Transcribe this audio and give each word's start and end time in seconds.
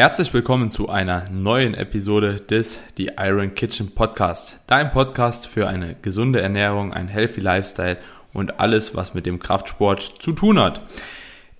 Herzlich 0.00 0.32
willkommen 0.32 0.70
zu 0.70 0.88
einer 0.88 1.26
neuen 1.30 1.74
Episode 1.74 2.36
des 2.36 2.80
The 2.96 3.10
Iron 3.18 3.54
Kitchen 3.54 3.94
Podcast. 3.94 4.58
Dein 4.66 4.90
Podcast 4.90 5.46
für 5.46 5.68
eine 5.68 5.94
gesunde 6.00 6.40
Ernährung, 6.40 6.94
ein 6.94 7.06
healthy 7.06 7.42
Lifestyle 7.42 7.98
und 8.32 8.60
alles, 8.60 8.96
was 8.96 9.12
mit 9.12 9.26
dem 9.26 9.40
Kraftsport 9.40 10.00
zu 10.00 10.32
tun 10.32 10.58
hat. 10.58 10.80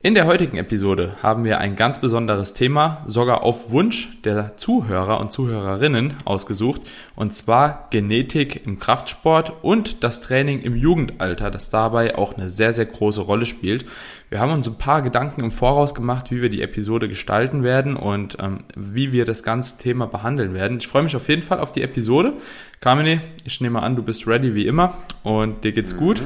In 0.02 0.14
der 0.14 0.24
heutigen 0.24 0.56
Episode 0.56 1.16
haben 1.22 1.44
wir 1.44 1.58
ein 1.58 1.76
ganz 1.76 2.00
besonderes 2.00 2.54
Thema, 2.54 3.02
sogar 3.04 3.42
auf 3.42 3.70
Wunsch 3.70 4.08
der 4.22 4.56
Zuhörer 4.56 5.20
und 5.20 5.30
Zuhörerinnen 5.30 6.14
ausgesucht, 6.24 6.80
und 7.16 7.34
zwar 7.34 7.88
Genetik 7.90 8.64
im 8.64 8.78
Kraftsport 8.78 9.52
und 9.60 10.02
das 10.02 10.22
Training 10.22 10.62
im 10.62 10.74
Jugendalter, 10.74 11.50
das 11.50 11.68
dabei 11.68 12.16
auch 12.16 12.32
eine 12.32 12.48
sehr, 12.48 12.72
sehr 12.72 12.86
große 12.86 13.20
Rolle 13.20 13.44
spielt. 13.44 13.84
Wir 14.30 14.40
haben 14.40 14.52
uns 14.52 14.66
ein 14.66 14.78
paar 14.78 15.02
Gedanken 15.02 15.44
im 15.44 15.50
Voraus 15.50 15.94
gemacht, 15.94 16.30
wie 16.30 16.40
wir 16.40 16.48
die 16.48 16.62
Episode 16.62 17.06
gestalten 17.06 17.62
werden 17.62 17.94
und 17.96 18.38
ähm, 18.40 18.64
wie 18.74 19.12
wir 19.12 19.26
das 19.26 19.42
ganze 19.42 19.76
Thema 19.76 20.06
behandeln 20.06 20.54
werden. 20.54 20.78
Ich 20.78 20.88
freue 20.88 21.02
mich 21.02 21.16
auf 21.16 21.28
jeden 21.28 21.42
Fall 21.42 21.60
auf 21.60 21.72
die 21.72 21.82
Episode. 21.82 22.32
Carmine, 22.80 23.20
ich 23.44 23.60
nehme 23.60 23.82
an, 23.82 23.96
du 23.96 24.02
bist 24.02 24.26
ready 24.26 24.54
wie 24.54 24.66
immer 24.66 24.94
und 25.24 25.64
dir 25.64 25.72
geht's 25.72 25.92
mhm. 25.92 25.98
gut. 25.98 26.22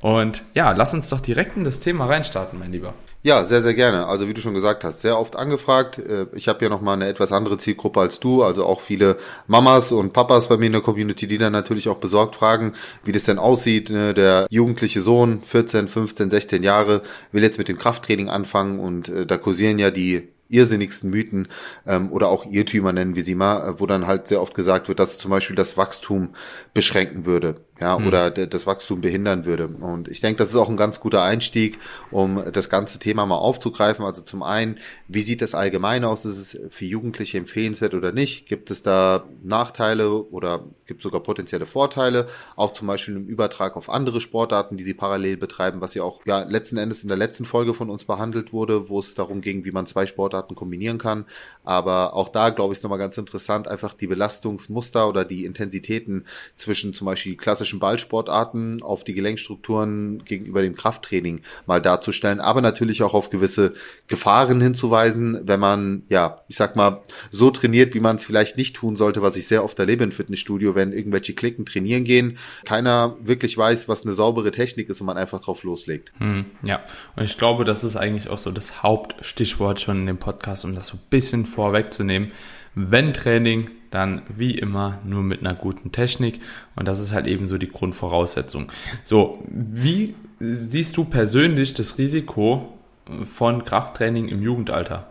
Und 0.00 0.42
ja, 0.54 0.72
lass 0.72 0.94
uns 0.94 1.10
doch 1.10 1.20
direkt 1.20 1.56
in 1.56 1.64
das 1.64 1.80
Thema 1.80 2.06
reinstarten, 2.06 2.58
mein 2.58 2.72
Lieber. 2.72 2.94
Ja, 3.22 3.44
sehr, 3.44 3.60
sehr 3.60 3.74
gerne. 3.74 4.06
Also 4.06 4.28
wie 4.28 4.34
du 4.34 4.40
schon 4.40 4.54
gesagt 4.54 4.82
hast, 4.82 5.02
sehr 5.02 5.18
oft 5.18 5.36
angefragt. 5.36 5.98
Äh, 5.98 6.26
ich 6.32 6.48
habe 6.48 6.64
ja 6.64 6.70
nochmal 6.70 6.94
eine 6.94 7.06
etwas 7.06 7.32
andere 7.32 7.58
Zielgruppe 7.58 8.00
als 8.00 8.18
du, 8.18 8.42
also 8.42 8.64
auch 8.64 8.80
viele 8.80 9.18
Mamas 9.46 9.92
und 9.92 10.14
Papas 10.14 10.48
bei 10.48 10.56
mir 10.56 10.66
in 10.66 10.72
der 10.72 10.80
Community, 10.80 11.26
die 11.26 11.36
dann 11.36 11.52
natürlich 11.52 11.90
auch 11.90 11.98
besorgt 11.98 12.36
fragen, 12.36 12.72
wie 13.04 13.12
das 13.12 13.24
denn 13.24 13.38
aussieht. 13.38 13.90
Ne? 13.90 14.14
Der 14.14 14.46
jugendliche 14.48 15.02
Sohn, 15.02 15.42
14, 15.44 15.88
15, 15.88 16.30
16 16.30 16.62
Jahre, 16.62 17.02
will 17.30 17.42
jetzt 17.42 17.58
mit 17.58 17.68
dem 17.68 17.76
Krafttraining 17.78 18.30
anfangen 18.30 18.80
und 18.80 19.10
äh, 19.10 19.26
da 19.26 19.36
kursieren 19.36 19.78
ja 19.78 19.90
die 19.90 20.28
irrsinnigsten 20.48 21.10
Mythen 21.10 21.48
ähm, 21.86 22.10
oder 22.10 22.28
auch 22.28 22.46
Irrtümer 22.50 22.92
nennen 22.92 23.16
wir 23.16 23.22
sie 23.22 23.34
mal, 23.34 23.68
äh, 23.68 23.80
wo 23.80 23.86
dann 23.86 24.06
halt 24.06 24.28
sehr 24.28 24.40
oft 24.40 24.54
gesagt 24.54 24.88
wird, 24.88 24.98
dass 24.98 25.18
zum 25.18 25.30
Beispiel 25.30 25.56
das 25.56 25.76
Wachstum 25.76 26.30
beschränken 26.72 27.26
würde 27.26 27.60
ja, 27.80 27.96
hm. 27.96 28.06
oder 28.06 28.30
das 28.30 28.66
Wachstum 28.66 29.00
behindern 29.00 29.46
würde. 29.46 29.68
Und 29.68 30.08
ich 30.08 30.20
denke, 30.20 30.38
das 30.38 30.50
ist 30.50 30.56
auch 30.56 30.68
ein 30.68 30.76
ganz 30.76 31.00
guter 31.00 31.22
Einstieg, 31.22 31.78
um 32.10 32.42
das 32.52 32.68
ganze 32.68 32.98
Thema 32.98 33.24
mal 33.24 33.36
aufzugreifen. 33.36 34.04
Also 34.04 34.22
zum 34.22 34.42
einen, 34.42 34.78
wie 35.08 35.22
sieht 35.22 35.40
das 35.40 35.54
allgemein 35.54 36.04
aus? 36.04 36.24
Ist 36.24 36.38
es 36.38 36.60
für 36.74 36.84
Jugendliche 36.84 37.38
empfehlenswert 37.38 37.94
oder 37.94 38.12
nicht? 38.12 38.46
Gibt 38.46 38.70
es 38.70 38.82
da 38.82 39.24
Nachteile 39.42 40.12
oder 40.12 40.64
gibt 40.86 41.00
es 41.00 41.04
sogar 41.04 41.22
potenzielle 41.22 41.66
Vorteile? 41.66 42.28
Auch 42.54 42.74
zum 42.74 42.86
Beispiel 42.86 43.16
im 43.16 43.26
Übertrag 43.26 43.76
auf 43.76 43.88
andere 43.88 44.20
Sportarten, 44.20 44.76
die 44.76 44.84
sie 44.84 44.94
parallel 44.94 45.38
betreiben, 45.38 45.80
was 45.80 45.94
ja 45.94 46.02
auch 46.02 46.20
ja 46.26 46.42
letzten 46.42 46.76
Endes 46.76 47.02
in 47.02 47.08
der 47.08 47.16
letzten 47.16 47.46
Folge 47.46 47.72
von 47.72 47.88
uns 47.88 48.04
behandelt 48.04 48.52
wurde, 48.52 48.90
wo 48.90 48.98
es 48.98 49.14
darum 49.14 49.40
ging, 49.40 49.64
wie 49.64 49.72
man 49.72 49.86
zwei 49.86 50.04
Sportarten 50.04 50.54
kombinieren 50.54 50.98
kann. 50.98 51.24
Aber 51.64 52.14
auch 52.14 52.28
da, 52.28 52.50
glaube 52.50 52.72
ich, 52.72 52.78
ist 52.78 52.82
nochmal 52.82 52.98
ganz 52.98 53.16
interessant, 53.16 53.68
einfach 53.68 53.94
die 53.94 54.06
Belastungsmuster 54.06 55.08
oder 55.08 55.24
die 55.24 55.44
Intensitäten 55.44 56.26
zwischen 56.56 56.92
zum 56.92 57.06
Beispiel 57.06 57.36
klassischen 57.36 57.69
klassischen 57.70 57.78
Ballsportarten 57.78 58.82
auf 58.82 59.04
die 59.04 59.14
Gelenkstrukturen 59.14 60.24
gegenüber 60.24 60.62
dem 60.62 60.74
Krafttraining 60.76 61.42
mal 61.66 61.80
darzustellen, 61.80 62.40
aber 62.40 62.60
natürlich 62.60 63.02
auch 63.02 63.14
auf 63.14 63.30
gewisse 63.30 63.74
Gefahren 64.08 64.60
hinzuweisen, 64.60 65.40
wenn 65.44 65.60
man, 65.60 66.02
ja, 66.08 66.40
ich 66.48 66.56
sag 66.56 66.74
mal, 66.74 67.02
so 67.30 67.50
trainiert, 67.50 67.94
wie 67.94 68.00
man 68.00 68.16
es 68.16 68.24
vielleicht 68.24 68.56
nicht 68.56 68.76
tun 68.76 68.96
sollte, 68.96 69.22
was 69.22 69.36
ich 69.36 69.46
sehr 69.46 69.62
oft 69.62 69.78
erlebe 69.78 70.04
im 70.04 70.12
Fitnessstudio, 70.12 70.74
wenn 70.74 70.92
irgendwelche 70.92 71.34
Klicken 71.34 71.64
trainieren 71.64 72.04
gehen, 72.04 72.38
keiner 72.64 73.16
wirklich 73.20 73.56
weiß, 73.56 73.88
was 73.88 74.04
eine 74.04 74.14
saubere 74.14 74.50
Technik 74.50 74.88
ist 74.88 75.00
und 75.00 75.06
man 75.06 75.16
einfach 75.16 75.42
drauf 75.42 75.62
loslegt. 75.62 76.12
Hm, 76.18 76.46
ja, 76.62 76.80
und 77.16 77.24
ich 77.24 77.38
glaube, 77.38 77.64
das 77.64 77.84
ist 77.84 77.96
eigentlich 77.96 78.28
auch 78.28 78.38
so 78.38 78.50
das 78.50 78.82
Hauptstichwort 78.82 79.80
schon 79.80 80.00
in 80.00 80.06
dem 80.06 80.18
Podcast, 80.18 80.64
um 80.64 80.74
das 80.74 80.88
so 80.88 80.96
ein 80.96 81.02
bisschen 81.10 81.46
vorwegzunehmen. 81.46 82.32
Wenn 82.74 83.12
Training, 83.12 83.70
dann 83.90 84.22
wie 84.28 84.56
immer 84.56 84.98
nur 85.04 85.22
mit 85.22 85.40
einer 85.40 85.54
guten 85.54 85.92
Technik. 85.92 86.40
Und 86.76 86.86
das 86.86 87.00
ist 87.00 87.12
halt 87.12 87.26
eben 87.26 87.46
so 87.46 87.58
die 87.58 87.68
Grundvoraussetzung. 87.68 88.70
So, 89.04 89.42
wie 89.48 90.14
siehst 90.38 90.96
du 90.96 91.04
persönlich 91.04 91.74
das 91.74 91.98
Risiko 91.98 92.72
von 93.24 93.64
Krafttraining 93.64 94.28
im 94.28 94.42
Jugendalter? 94.42 95.06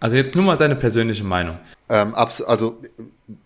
Also 0.00 0.16
jetzt 0.16 0.34
nur 0.34 0.44
mal 0.44 0.56
deine 0.56 0.74
persönliche 0.74 1.24
Meinung. 1.24 1.58
Ähm, 1.88 2.14
also 2.14 2.80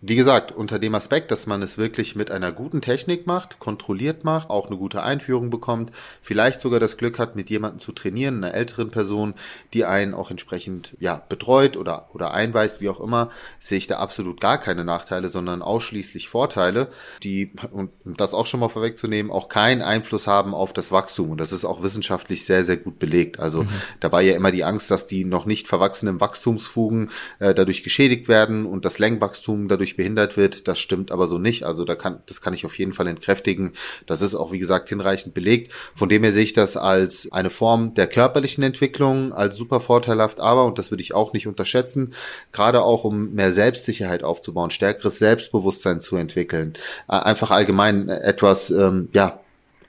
wie 0.01 0.17
gesagt, 0.17 0.53
unter 0.53 0.79
dem 0.79 0.95
Aspekt, 0.95 1.31
dass 1.31 1.47
man 1.47 1.63
es 1.63 1.79
wirklich 1.79 2.17
mit 2.17 2.31
einer 2.31 2.53
guten 2.53 2.81
Technik 2.81 3.27
macht, 3.27 3.59
kontrolliert 3.59 4.25
macht, 4.25 4.51
auch 4.51 4.67
eine 4.67 4.77
gute 4.77 5.03
Einführung 5.03 5.51
bekommt, 5.51 5.91
vielleicht 6.21 6.61
sogar 6.61 6.81
das 6.81 6.97
Glück 6.97 7.19
hat, 7.19 7.37
mit 7.37 7.51
jemandem 7.51 7.81
zu 7.81 7.93
trainieren, 7.93 8.43
einer 8.43 8.55
älteren 8.55 8.91
Person, 8.91 9.35
die 9.75 9.85
einen 9.85 10.15
auch 10.15 10.31
entsprechend 10.31 10.97
ja 11.01 11.23
betreut 11.29 11.77
oder 11.77 12.09
oder 12.13 12.33
einweist, 12.33 12.81
wie 12.81 12.89
auch 12.89 13.01
immer, 13.01 13.31
sehe 13.61 13.79
ich 13.79 13.87
da 13.87 13.99
absolut 13.99 14.41
gar 14.41 14.59
keine 14.59 14.85
Nachteile, 14.85 15.29
sondern 15.29 15.63
ausschließlich 15.63 16.29
Vorteile, 16.29 16.89
die 17.23 17.53
und 17.71 17.91
um 18.05 18.17
das 18.17 18.35
auch 18.35 18.47
schon 18.47 18.61
mal 18.61 18.69
vorwegzunehmen, 18.69 19.31
auch 19.31 19.49
keinen 19.49 19.83
Einfluss 19.83 20.27
haben 20.27 20.55
auf 20.55 20.73
das 20.73 20.93
Wachstum 20.93 21.31
und 21.31 21.41
das 21.41 21.53
ist 21.53 21.65
auch 21.65 21.83
wissenschaftlich 21.83 22.45
sehr 22.45 22.65
sehr 22.65 22.77
gut 22.77 22.99
belegt. 22.99 23.41
Also 23.41 23.65
mhm. 23.65 23.69
da 24.01 24.13
war 24.13 24.23
ja 24.23 24.35
immer 24.37 24.53
die 24.53 24.65
Angst, 24.65 24.91
dass 24.91 25.07
die 25.07 25.25
noch 25.25 25.47
nicht 25.47 25.69
verwachsenen 25.69 26.21
Wachstumsfugen 26.21 27.11
äh, 27.39 27.55
dadurch 27.55 27.83
geschädigt 27.83 28.29
werden 28.29 28.67
und 28.67 28.85
das 28.85 28.99
Längenwachstum 28.99 29.69
dadurch 29.77 29.97
behindert 29.97 30.37
wird. 30.37 30.67
Das 30.67 30.79
stimmt 30.79 31.13
aber 31.13 31.29
so 31.29 31.39
nicht. 31.39 31.65
Also 31.65 31.85
da 31.85 31.95
kann, 31.95 32.21
das 32.27 32.41
kann 32.41 32.55
ich 32.55 32.65
auf 32.65 32.79
jeden 32.79 32.93
Fall 32.93 33.07
entkräftigen. 33.07 33.75
Das 34.07 34.23
ist 34.23 34.35
auch, 34.35 34.53
wie 34.53 34.59
gesagt, 34.59 34.89
hinreichend 34.89 35.35
belegt. 35.35 35.73
Von 35.95 36.09
dem 36.09 36.23
her 36.23 36.33
sehe 36.33 36.45
ich 36.45 36.55
das 36.55 36.77
als 36.77 37.31
eine 37.31 37.51
Form 37.51 37.95
der 37.95 38.07
körperlichen 38.07 38.65
Entwicklung, 38.65 39.33
als 39.33 39.57
super 39.57 39.81
vorteilhaft, 39.81 40.41
aber, 40.41 40.65
und 40.65 40.79
das 40.79 40.91
würde 40.91 41.03
ich 41.03 41.15
auch 41.15 41.33
nicht 41.33 41.47
unterschätzen, 41.47 42.15
gerade 42.53 42.83
auch 42.83 43.05
um 43.05 43.35
mehr 43.35 43.53
Selbstsicherheit 43.53 44.25
aufzubauen, 44.25 44.71
stärkeres 44.71 45.19
Selbstbewusstsein 45.19 46.01
zu 46.01 46.17
entwickeln, 46.17 46.75
äh, 47.09 47.13
einfach 47.13 47.51
allgemein 47.51 48.09
etwas, 48.09 48.71
ähm, 48.71 49.09
ja, 49.13 49.41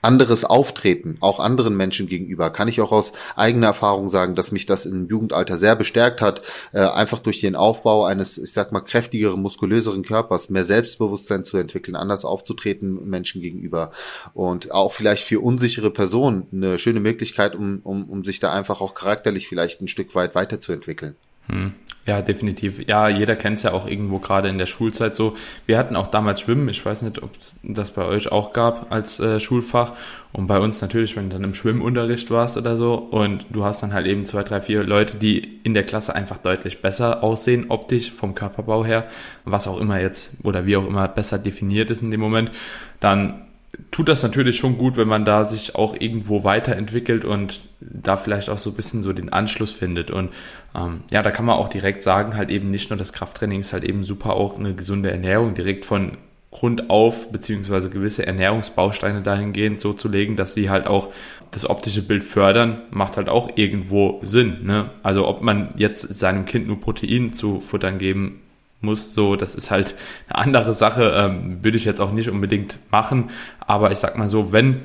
anderes 0.02 0.44
Auftreten, 0.44 1.16
auch 1.20 1.40
anderen 1.40 1.76
Menschen 1.76 2.08
gegenüber, 2.08 2.50
kann 2.50 2.68
ich 2.68 2.80
auch 2.80 2.92
aus 2.92 3.12
eigener 3.36 3.68
Erfahrung 3.68 4.08
sagen, 4.08 4.34
dass 4.34 4.52
mich 4.52 4.66
das 4.66 4.86
im 4.86 5.08
Jugendalter 5.08 5.58
sehr 5.58 5.76
bestärkt 5.76 6.20
hat, 6.20 6.42
äh, 6.72 6.80
einfach 6.80 7.20
durch 7.20 7.40
den 7.40 7.56
Aufbau 7.56 8.04
eines, 8.04 8.38
ich 8.38 8.52
sag 8.52 8.72
mal, 8.72 8.80
kräftigeren, 8.80 9.40
muskulöseren 9.40 10.02
Körpers, 10.02 10.50
mehr 10.50 10.64
Selbstbewusstsein 10.64 11.44
zu 11.44 11.56
entwickeln, 11.56 11.96
anders 11.96 12.24
aufzutreten 12.24 13.08
Menschen 13.08 13.40
gegenüber 13.42 13.92
und 14.34 14.72
auch 14.72 14.92
vielleicht 14.92 15.24
für 15.24 15.40
unsichere 15.40 15.90
Personen 15.90 16.46
eine 16.52 16.78
schöne 16.78 17.00
Möglichkeit, 17.00 17.54
um, 17.54 17.80
um, 17.84 18.08
um 18.08 18.24
sich 18.24 18.40
da 18.40 18.52
einfach 18.52 18.80
auch 18.80 18.94
charakterlich 18.94 19.48
vielleicht 19.48 19.80
ein 19.80 19.88
Stück 19.88 20.14
weit 20.14 20.34
weiterzuentwickeln. 20.34 21.16
Hm. 21.48 21.72
Ja, 22.08 22.22
definitiv. 22.22 22.88
Ja, 22.88 23.10
jeder 23.10 23.36
kennt 23.36 23.58
es 23.58 23.64
ja 23.64 23.72
auch 23.74 23.86
irgendwo 23.86 24.18
gerade 24.18 24.48
in 24.48 24.56
der 24.56 24.64
Schulzeit 24.64 25.14
so. 25.14 25.36
Wir 25.66 25.76
hatten 25.76 25.94
auch 25.94 26.06
damals 26.06 26.40
Schwimmen. 26.40 26.66
Ich 26.70 26.84
weiß 26.84 27.02
nicht, 27.02 27.22
ob 27.22 27.36
es 27.36 27.56
das 27.62 27.90
bei 27.90 28.02
euch 28.02 28.32
auch 28.32 28.54
gab 28.54 28.90
als 28.90 29.20
äh, 29.20 29.38
Schulfach. 29.38 29.92
Und 30.32 30.46
bei 30.46 30.58
uns 30.58 30.80
natürlich, 30.80 31.16
wenn 31.16 31.28
du 31.28 31.36
dann 31.36 31.44
im 31.44 31.52
Schwimmunterricht 31.52 32.30
warst 32.30 32.56
oder 32.56 32.78
so 32.78 32.94
und 32.94 33.44
du 33.50 33.62
hast 33.66 33.82
dann 33.82 33.92
halt 33.92 34.06
eben 34.06 34.24
zwei, 34.24 34.42
drei, 34.42 34.62
vier 34.62 34.84
Leute, 34.84 35.18
die 35.18 35.60
in 35.64 35.74
der 35.74 35.84
Klasse 35.84 36.14
einfach 36.14 36.38
deutlich 36.38 36.80
besser 36.80 37.22
aussehen, 37.22 37.66
optisch, 37.68 38.10
vom 38.10 38.34
Körperbau 38.34 38.86
her, 38.86 39.06
was 39.44 39.68
auch 39.68 39.78
immer 39.78 40.00
jetzt 40.00 40.32
oder 40.44 40.64
wie 40.64 40.78
auch 40.78 40.86
immer 40.86 41.08
besser 41.08 41.38
definiert 41.38 41.90
ist 41.90 42.00
in 42.00 42.10
dem 42.10 42.20
Moment, 42.20 42.52
dann 43.00 43.47
tut 43.90 44.08
das 44.08 44.22
natürlich 44.22 44.56
schon 44.56 44.78
gut, 44.78 44.96
wenn 44.96 45.08
man 45.08 45.24
da 45.24 45.44
sich 45.44 45.74
auch 45.74 45.94
irgendwo 45.98 46.44
weiterentwickelt 46.44 47.24
und 47.24 47.60
da 47.80 48.16
vielleicht 48.16 48.50
auch 48.50 48.58
so 48.58 48.70
ein 48.70 48.76
bisschen 48.76 49.02
so 49.02 49.12
den 49.12 49.32
Anschluss 49.32 49.72
findet. 49.72 50.10
Und 50.10 50.30
ähm, 50.74 51.02
ja, 51.10 51.22
da 51.22 51.30
kann 51.30 51.46
man 51.46 51.56
auch 51.56 51.68
direkt 51.68 52.02
sagen, 52.02 52.36
halt 52.36 52.50
eben 52.50 52.70
nicht 52.70 52.90
nur 52.90 52.98
das 52.98 53.12
Krafttraining 53.12 53.60
ist 53.60 53.72
halt 53.72 53.84
eben 53.84 54.04
super 54.04 54.34
auch 54.34 54.58
eine 54.58 54.74
gesunde 54.74 55.10
Ernährung 55.10 55.54
direkt 55.54 55.86
von 55.86 56.18
Grund 56.50 56.90
auf, 56.90 57.30
beziehungsweise 57.30 57.90
gewisse 57.90 58.26
Ernährungsbausteine 58.26 59.22
dahingehend 59.22 59.80
so 59.80 59.92
zu 59.92 60.08
legen, 60.08 60.36
dass 60.36 60.54
sie 60.54 60.70
halt 60.70 60.86
auch 60.86 61.08
das 61.50 61.68
optische 61.68 62.02
Bild 62.02 62.24
fördern, 62.24 62.82
macht 62.90 63.16
halt 63.16 63.28
auch 63.28 63.50
irgendwo 63.56 64.20
Sinn. 64.22 64.64
Ne? 64.64 64.90
Also 65.02 65.26
ob 65.28 65.42
man 65.42 65.74
jetzt 65.76 66.02
seinem 66.02 66.46
Kind 66.46 66.66
nur 66.66 66.80
Protein 66.80 67.32
zu 67.32 67.60
futtern 67.60 67.98
geben 67.98 68.40
muss. 68.80 69.14
So, 69.14 69.36
das 69.36 69.54
ist 69.54 69.70
halt 69.70 69.94
eine 70.28 70.44
andere 70.44 70.74
Sache, 70.74 71.12
ähm, 71.14 71.58
würde 71.62 71.76
ich 71.76 71.84
jetzt 71.84 72.00
auch 72.00 72.12
nicht 72.12 72.30
unbedingt 72.30 72.78
machen. 72.90 73.30
Aber 73.60 73.90
ich 73.90 73.98
sag 73.98 74.16
mal 74.16 74.28
so, 74.28 74.52
wenn 74.52 74.82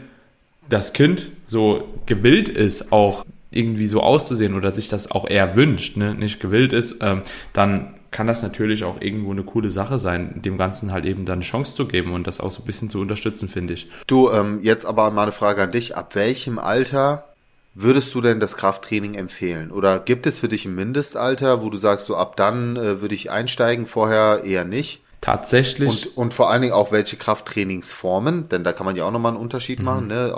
das 0.70 0.94
Kind 0.94 1.32
so 1.48 1.88
gewillt 2.06 2.50
ist, 2.50 2.92
auch 2.92 3.26
irgendwie 3.52 3.88
so 3.88 4.02
auszusehen 4.02 4.56
oder 4.56 4.74
sich 4.74 4.90
das 4.90 5.12
auch 5.12 5.30
eher 5.30 5.56
wünscht, 5.56 5.98
ne, 5.98 6.16
nicht 6.16 6.40
gewillt 6.40 6.74
ist, 6.74 6.98
ähm, 7.02 7.22
dann 7.54 7.94
kann 8.14 8.28
das 8.28 8.44
natürlich 8.44 8.84
auch 8.84 9.02
irgendwo 9.02 9.32
eine 9.32 9.44
coole 9.44 9.72
Sache 9.72 10.00
sein, 10.00 10.42
dem 10.42 10.58
Ganzen 10.58 10.92
halt 10.92 11.06
eben 11.06 11.26
dann 11.26 11.36
eine 11.36 11.44
Chance 11.44 11.76
zu 11.76 11.88
geben 11.88 12.14
und 12.14 12.28
das 12.28 12.40
auch 12.40 12.52
so 12.52 12.62
ein 12.62 12.66
bisschen 12.66 12.90
zu 12.90 13.00
unterstützen, 13.00 13.50
finde 13.50 13.74
ich. 13.74 13.90
Du, 14.08 14.30
ähm, 14.30 14.60
jetzt 14.62 14.86
aber 14.86 15.10
mal 15.12 15.24
eine 15.24 15.32
Frage 15.32 15.64
an 15.64 15.72
dich. 15.72 15.98
Ab 15.98 16.16
welchem 16.16 16.60
Alter 16.60 17.33
würdest 17.76 18.14
du 18.14 18.22
denn 18.22 18.40
das 18.40 18.58
Krafttraining 18.58 19.16
empfehlen? 19.16 19.72
Oder 19.72 20.00
gibt 20.00 20.28
es 20.28 20.40
für 20.40 20.48
dich 20.48 20.66
ein 20.66 20.76
Mindestalter, 20.76 21.64
wo 21.64 21.70
du 21.70 21.78
sagst, 21.78 22.06
so 22.06 22.16
ab 22.16 22.36
dann 22.36 22.76
äh, 22.76 23.02
würde 23.02 23.16
ich 23.16 23.32
einsteigen, 23.32 23.88
vorher 23.88 24.44
eher 24.44 24.66
nicht? 24.66 25.02
Tatsächlich. 25.22 26.08
Und, 26.08 26.18
und 26.18 26.34
vor 26.34 26.52
allen 26.52 26.62
Dingen 26.62 26.74
auch 26.74 26.92
welche 26.92 27.16
Krafttrainingsformen, 27.16 28.50
denn 28.50 28.64
da 28.64 28.74
kann 28.74 28.86
man 28.86 28.96
ja 28.96 29.06
auch 29.06 29.12
nochmal 29.12 29.32
einen 29.32 29.42
Unterschied 29.42 29.80
mhm. 29.80 29.86
machen. 29.86 30.08
Ne? 30.08 30.36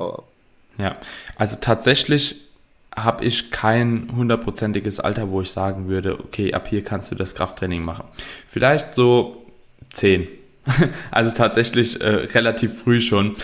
Ja, 0.78 0.98
also 1.38 1.58
tatsächlich 1.60 2.42
habe 2.96 3.26
ich 3.26 3.52
kein 3.52 4.10
hundertprozentiges 4.16 5.00
Alter, 5.00 5.30
wo 5.30 5.42
ich 5.42 5.52
sagen 5.52 5.90
würde, 5.90 6.20
okay, 6.20 6.54
ab 6.54 6.68
hier 6.70 6.84
kannst 6.84 7.12
du 7.12 7.16
das 7.16 7.36
Krafttraining 7.36 7.84
machen. 7.84 8.06
Vielleicht 8.48 8.96
so 8.96 9.46
zehn. 9.94 10.28
Also 11.12 11.32
tatsächlich 11.32 12.02
äh, 12.02 12.08
relativ 12.08 12.82
früh 12.82 13.00
schon. 13.00 13.36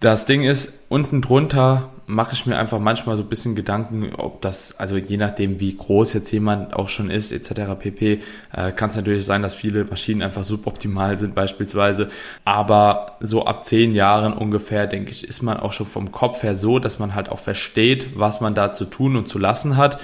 Das 0.00 0.26
Ding 0.26 0.42
ist, 0.44 0.84
unten 0.90 1.22
drunter 1.22 1.90
mache 2.06 2.34
ich 2.34 2.46
mir 2.46 2.58
einfach 2.58 2.78
manchmal 2.78 3.16
so 3.16 3.22
ein 3.22 3.28
bisschen 3.28 3.54
Gedanken, 3.54 4.14
ob 4.16 4.40
das, 4.40 4.78
also 4.78 4.96
je 4.96 5.16
nachdem, 5.16 5.60
wie 5.60 5.74
groß 5.76 6.12
jetzt 6.12 6.30
jemand 6.32 6.74
auch 6.74 6.88
schon 6.88 7.10
ist, 7.10 7.32
etc. 7.32 7.78
pp, 7.78 8.20
äh, 8.52 8.72
kann 8.72 8.90
es 8.90 8.96
natürlich 8.96 9.24
sein, 9.24 9.42
dass 9.42 9.54
viele 9.54 9.84
Maschinen 9.84 10.22
einfach 10.22 10.44
suboptimal 10.44 11.18
sind 11.18 11.34
beispielsweise. 11.34 12.08
Aber 12.44 13.16
so 13.20 13.46
ab 13.46 13.64
zehn 13.64 13.94
Jahren 13.94 14.32
ungefähr, 14.32 14.86
denke 14.86 15.10
ich, 15.10 15.26
ist 15.26 15.42
man 15.42 15.58
auch 15.58 15.72
schon 15.72 15.86
vom 15.86 16.12
Kopf 16.12 16.42
her 16.42 16.56
so, 16.56 16.78
dass 16.78 16.98
man 16.98 17.14
halt 17.14 17.28
auch 17.28 17.38
versteht, 17.38 18.08
was 18.14 18.40
man 18.40 18.54
da 18.54 18.72
zu 18.72 18.84
tun 18.84 19.16
und 19.16 19.28
zu 19.28 19.38
lassen 19.38 19.76
hat. 19.76 20.00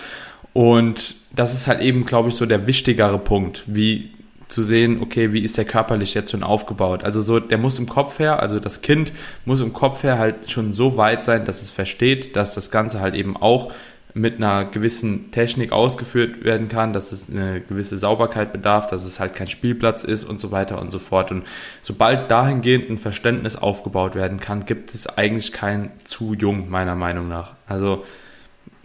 Und 0.53 1.15
das 1.35 1.53
ist 1.53 1.69
halt 1.69 1.81
eben, 1.81 2.07
glaube 2.07 2.31
ich, 2.31 2.35
so 2.35 2.47
der 2.47 2.67
wichtigere 2.67 3.19
Punkt, 3.19 3.65
wie 3.67 4.11
zu 4.51 4.63
sehen, 4.63 5.01
okay, 5.01 5.33
wie 5.33 5.41
ist 5.41 5.57
der 5.57 5.65
körperlich 5.65 6.15
jetzt 6.15 6.31
schon 6.31 6.43
aufgebaut. 6.43 7.05
Also 7.05 7.23
so, 7.23 7.41
der 7.41 7.59
muss 7.59 7.79
im 7.79 7.89
Kopf 7.89 8.19
her, 8.19 8.41
also 8.41 8.59
das 8.59 8.83
Kind 8.83 9.13
muss 9.45 9.61
im 9.61 9.73
Kopf 9.73 10.03
her 10.03 10.19
halt 10.19 10.51
schon 10.51 10.73
so 10.73 10.97
weit 10.97 11.25
sein, 11.25 11.45
dass 11.45 11.63
es 11.63 11.71
versteht, 11.71 12.37
dass 12.37 12.55
das 12.55 12.71
Ganze 12.71 13.01
halt 13.01 13.15
eben 13.15 13.37
auch 13.37 13.73
mit 14.15 14.37
einer 14.37 14.65
gewissen 14.65 15.31
Technik 15.31 15.73
ausgeführt 15.73 16.45
werden 16.45 16.69
kann, 16.69 16.93
dass 16.93 17.13
es 17.13 17.31
eine 17.31 17.61
gewisse 17.61 17.97
Sauberkeit 17.99 18.53
bedarf, 18.53 18.87
dass 18.89 19.05
es 19.05 19.21
halt 19.21 19.35
kein 19.35 19.47
Spielplatz 19.47 20.05
ist 20.05 20.25
und 20.25 20.41
so 20.41 20.51
weiter 20.51 20.81
und 20.81 20.91
so 20.91 20.99
fort. 20.99 21.31
Und 21.31 21.47
sobald 21.83 22.31
dahingehend 22.31 22.91
ein 22.91 22.99
Verständnis 22.99 23.57
aufgebaut 23.57 24.15
werden 24.15 24.41
kann, 24.41 24.67
gibt 24.67 24.95
es 24.95 25.07
eigentlich 25.07 25.53
kein 25.53 25.93
zu 26.05 26.35
jung, 26.35 26.71
meiner 26.71 26.97
Meinung 26.97 27.29
nach. 27.29 27.53
Also 27.67 28.05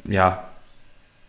ja, 0.08 0.45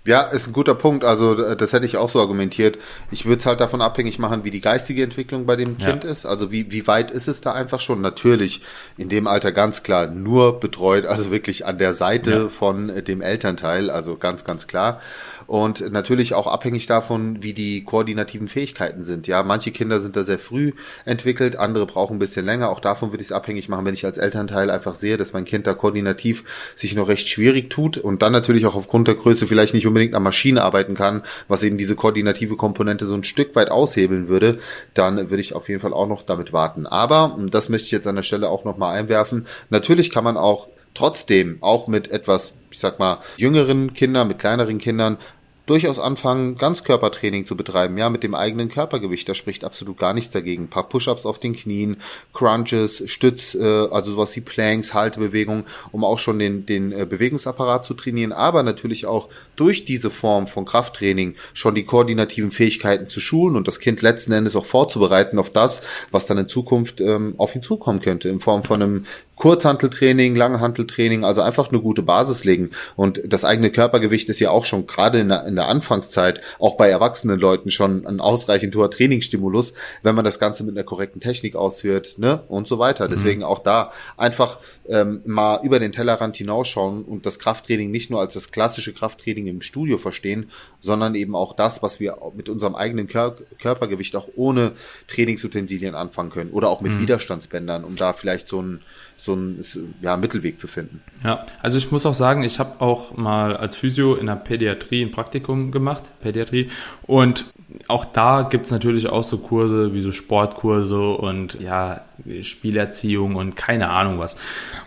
ja, 0.07 0.23
ist 0.23 0.47
ein 0.47 0.53
guter 0.53 0.75
Punkt. 0.75 1.05
Also 1.05 1.55
das 1.55 1.73
hätte 1.73 1.85
ich 1.85 1.97
auch 1.97 2.11
so 2.11 2.21
argumentiert. 2.21 2.79
Ich 3.11 3.27
würde 3.27 3.41
es 3.41 3.47
halt 3.47 3.61
davon 3.61 3.83
abhängig 3.83 4.19
machen, 4.19 4.45
wie 4.45 4.51
die 4.51 4.61
geistige 4.61 5.03
Entwicklung 5.03 5.47
bei 5.47 5.57
dem 5.57 5.77
Kind 5.79 6.05
ja. 6.05 6.11
ist. 6.11 6.25
Also 6.25 6.53
wie, 6.53 6.71
wie 6.71 6.87
weit 6.87 7.11
ist 7.11 7.29
es 7.29 7.41
da 7.41 7.53
einfach 7.53 7.81
schon? 7.81 8.01
Natürlich 8.01 8.63
in 8.97 9.09
dem 9.09 9.27
Alter 9.27 9.53
ganz 9.53 9.83
klar 9.83 10.07
nur 10.07 10.61
betreut, 10.61 11.07
also 11.07 11.31
wirklich 11.31 11.67
an 11.67 11.79
der 11.79 11.93
Seite 11.93 12.31
ja. 12.31 12.49
von 12.49 13.05
dem 13.05 13.21
Elternteil, 13.21 13.91
also 13.91 14.17
ganz, 14.17 14.45
ganz 14.45 14.67
klar 14.67 15.01
und 15.47 15.93
natürlich 15.93 16.35
auch 16.35 16.47
abhängig 16.47 16.87
davon, 16.87 17.43
wie 17.43 17.53
die 17.53 17.85
koordinativen 17.85 18.49
Fähigkeiten 18.49 19.03
sind. 19.05 19.27
Ja, 19.27 19.43
manche 19.43 19.71
Kinder 19.71 20.01
sind 20.01 20.17
da 20.17 20.23
sehr 20.23 20.39
früh 20.39 20.73
entwickelt, 21.05 21.57
andere 21.57 21.87
brauchen 21.87 22.17
ein 22.17 22.19
bisschen 22.19 22.45
länger. 22.45 22.71
Auch 22.71 22.81
davon 22.81 23.13
würde 23.13 23.21
ich 23.21 23.29
es 23.29 23.33
abhängig 23.33 23.69
machen, 23.69 23.85
wenn 23.85 23.95
ich 23.95 24.05
als 24.05 24.19
Elternteil 24.19 24.71
einfach 24.71 24.97
sehe, 24.97 25.17
dass 25.17 25.33
mein 25.33 25.45
Kind 25.45 25.67
da 25.67 25.75
koordinativ 25.75 26.45
sich 26.75 26.95
noch 26.95 27.09
recht 27.09 27.29
schwierig 27.29 27.71
tut 27.71 27.99
und 27.99 28.23
dann 28.23 28.33
natürlich 28.33 28.67
auch 28.67 28.75
aufgrund 28.75 29.09
der 29.09 29.15
Größe 29.15 29.47
vielleicht 29.47 29.75
nicht 29.75 29.87
unbedingt 29.87 30.15
an 30.15 30.23
Maschine 30.23 30.63
arbeiten 30.63 30.95
kann, 30.95 31.23
was 31.49 31.63
eben 31.63 31.79
diese 31.79 31.97
koordinative 31.97 32.57
Komponente 32.57 33.07
so 33.07 33.15
ein 33.15 33.25
Stück 33.25 33.55
weit 33.55 33.71
aushebeln 33.71 34.29
würde, 34.29 34.59
dann 34.95 35.31
würde 35.31 35.41
ich 35.41 35.55
auf 35.55 35.69
jeden 35.69 35.81
Fall 35.81 35.93
auch 35.93 36.09
noch 36.09 36.23
damit 36.23 36.53
warten. 36.53 36.87
Aber, 36.87 37.39
das 37.51 37.69
möchte 37.69 37.87
ich 37.87 37.93
jetzt 37.93 38.07
an 38.07 38.17
der 38.17 38.23
Stelle 38.23 38.49
auch 38.49 38.65
nochmal 38.65 38.97
einwerfen, 38.99 39.47
natürlich 39.71 40.11
kann 40.11 40.25
man 40.25 40.37
auch 40.37 40.69
trotzdem 40.97 41.59
auch 41.61 41.87
mit 41.87 42.11
etwas, 42.11 42.55
ich 42.71 42.79
sag 42.79 42.99
mal, 42.99 43.19
jüngeren 43.37 43.95
Kindern, 43.95 44.29
mit 44.29 44.39
kleineren 44.39 44.79
Kindern 44.79 45.19
durchaus 45.67 45.99
anfangen, 45.99 46.57
Ganzkörpertraining 46.57 47.45
zu 47.45 47.57
betreiben, 47.57 47.99
ja, 47.99 48.09
mit 48.09 48.23
dem 48.23 48.35
eigenen 48.35 48.69
Körpergewicht. 48.69 49.29
Da 49.29 49.35
spricht 49.35 49.65
absolut 49.65 49.99
gar 49.99 50.15
nichts 50.15 50.33
dagegen. 50.33 50.65
Ein 50.65 50.71
paar 50.71 50.89
Push-ups 50.89 51.27
auf 51.27 51.39
den 51.39 51.55
Knien, 51.55 51.99
Crunches, 52.33 53.03
Stütz, 53.11 53.55
äh, 53.55 53.63
also 53.63 54.13
sowas 54.13 54.35
wie 54.37 54.41
Planks, 54.41 54.95
Haltebewegungen, 54.95 55.65
um 55.93 56.05
auch 56.05 56.19
schon 56.19 56.39
den, 56.39 56.67
den 56.67 56.93
äh, 56.93 57.05
Bewegungsapparat 57.05 57.85
zu 57.85 57.95
trainieren, 57.95 58.33
aber 58.33 58.63
natürlich 58.63 59.07
auch 59.07 59.29
durch 59.57 59.85
diese 59.85 60.11
Form 60.11 60.47
von 60.47 60.65
Krafttraining 60.65 61.35
schon 61.55 61.75
die 61.75 61.85
koordinativen 61.85 62.51
Fähigkeiten 62.51 63.09
zu 63.09 63.21
schulen 63.21 63.57
und 63.57 63.67
das 63.67 63.81
Kind 63.81 64.03
letzten 64.03 64.33
Endes 64.33 64.55
auch 64.55 64.67
vorzubereiten 64.67 65.39
auf 65.39 65.51
das, 65.51 65.83
was 66.11 66.27
dann 66.27 66.39
in 66.39 66.49
Zukunft 66.49 67.01
ähm, 67.01 67.35
auf 67.39 67.57
ihn 67.57 67.63
zukommen 67.63 68.01
könnte, 68.01 68.29
in 68.29 68.39
Form 68.39 68.63
von 68.63 68.83
einem 68.83 69.07
Kurzhanteltraining, 69.37 70.35
Langhanteltraining, 70.35 71.25
also 71.25 71.43
einfach 71.43 71.71
eine 71.71 71.81
gute 71.81 72.03
Basis 72.03 72.45
legen. 72.45 72.71
Und 72.97 73.21
das 73.25 73.45
eigene 73.45 73.71
Körpergewicht 73.71 74.29
ist 74.29 74.41
ja 74.41 74.51
auch 74.51 74.65
schon 74.65 74.87
gerade 74.87 75.21
in 75.21 75.29
der, 75.29 75.47
in 75.47 75.57
der 75.57 75.69
Anfangszeit, 75.69 76.41
auch 76.59 76.77
bei 76.77 76.89
erwachsenen 76.89 77.39
Leuten 77.39 77.71
schon 77.71 78.07
ein 78.07 78.21
ausreichend 78.21 78.75
hoher 78.75 78.91
Trainingsstimulus, 78.91 79.75
wenn 80.03 80.15
man 80.15 80.25
das 80.25 80.39
Ganze 80.39 80.65
mit 80.65 80.77
einer 80.77 80.85
korrekten 80.85 81.21
Technik 81.21 81.55
ausführt, 81.55 82.19
ne, 82.19 82.43
und 82.49 82.67
so 82.67 82.79
weiter. 82.79 83.07
Mhm. 83.07 83.11
Deswegen 83.11 83.43
auch 83.43 83.61
da 83.61 83.93
einfach 84.17 84.59
ähm, 84.89 85.21
mal 85.27 85.61
über 85.63 85.79
den 85.79 85.93
Tellerrand 85.93 86.37
hinausschauen 86.37 87.03
und 87.03 87.27
das 87.27 87.39
Krafttraining 87.39 87.91
nicht 87.91 88.11
nur 88.11 88.21
als 88.21 88.35
das 88.35 88.51
klassische 88.51 88.93
Krafttraining 88.93 89.47
im 89.47 89.63
Studio 89.63 89.99
verstehen, 89.99 90.51
sondern 90.81 91.15
eben 91.15 91.35
auch 91.35 91.55
das, 91.55 91.83
was 91.83 92.01
wir 92.01 92.19
mit 92.35 92.49
unserem 92.49 92.75
eigenen 92.75 93.09
Kör 93.09 93.37
Körpergewicht 93.61 94.17
auch 94.17 94.29
ohne 94.37 94.73
Trainingsutensilien 95.09 95.95
anfangen 95.95 96.31
können 96.31 96.51
oder 96.51 96.69
auch 96.69 96.81
mit 96.81 96.93
mhm. 96.93 97.01
Widerstandsbändern, 97.01 97.85
um 97.85 97.97
da 97.97 98.13
vielleicht 98.13 98.49
so 98.49 98.63
ein 98.63 98.83
so 99.17 99.33
einen 99.33 99.65
ja, 100.03 100.17
Mittelweg 100.17 100.61
zu 100.61 100.67
finden. 100.67 101.03
Ja, 101.25 101.47
also 101.63 101.79
ich 101.79 101.91
muss 101.91 102.05
auch 102.05 102.15
sagen, 102.15 102.43
ich 102.43 102.59
habe 102.59 102.81
auch 102.81 103.17
mal 103.17 103.57
als 103.57 103.75
Physio 103.75 104.15
in 104.15 104.27
der 104.27 104.37
Pädiatrie 104.37 105.03
ein 105.03 105.11
Praktikum 105.11 105.71
gemacht, 105.73 106.03
Pädiatrie, 106.21 106.71
und 107.07 107.47
auch 107.89 108.05
da 108.05 108.43
gibt 108.43 108.67
es 108.67 108.73
natürlich 108.73 109.09
auch 109.09 109.25
so 109.25 109.39
Kurse 109.39 109.95
wie 109.95 110.01
so 110.01 110.13
Sportkurse 110.13 111.11
und 111.11 111.59
ja, 111.61 112.03
Spielerziehung 112.43 113.37
und 113.37 113.57
keine 113.57 113.91
Ahnung 113.91 114.19
was. 114.19 114.37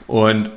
Und 0.08 0.52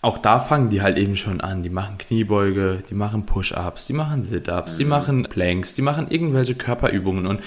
auch 0.00 0.18
da 0.18 0.40
fangen 0.40 0.68
die 0.68 0.82
halt 0.82 0.98
eben 0.98 1.16
schon 1.16 1.40
an. 1.40 1.62
Die 1.62 1.70
machen 1.70 1.96
Kniebeuge, 1.98 2.82
die 2.90 2.94
machen 2.94 3.24
Push-Ups, 3.24 3.86
die 3.86 3.92
machen 3.92 4.24
Sit-Ups, 4.24 4.74
mhm. 4.74 4.78
die 4.78 4.84
machen 4.84 5.22
Planks, 5.24 5.74
die 5.74 5.82
machen 5.82 6.10
irgendwelche 6.10 6.56
Körperübungen 6.56 7.26
und 7.26 7.40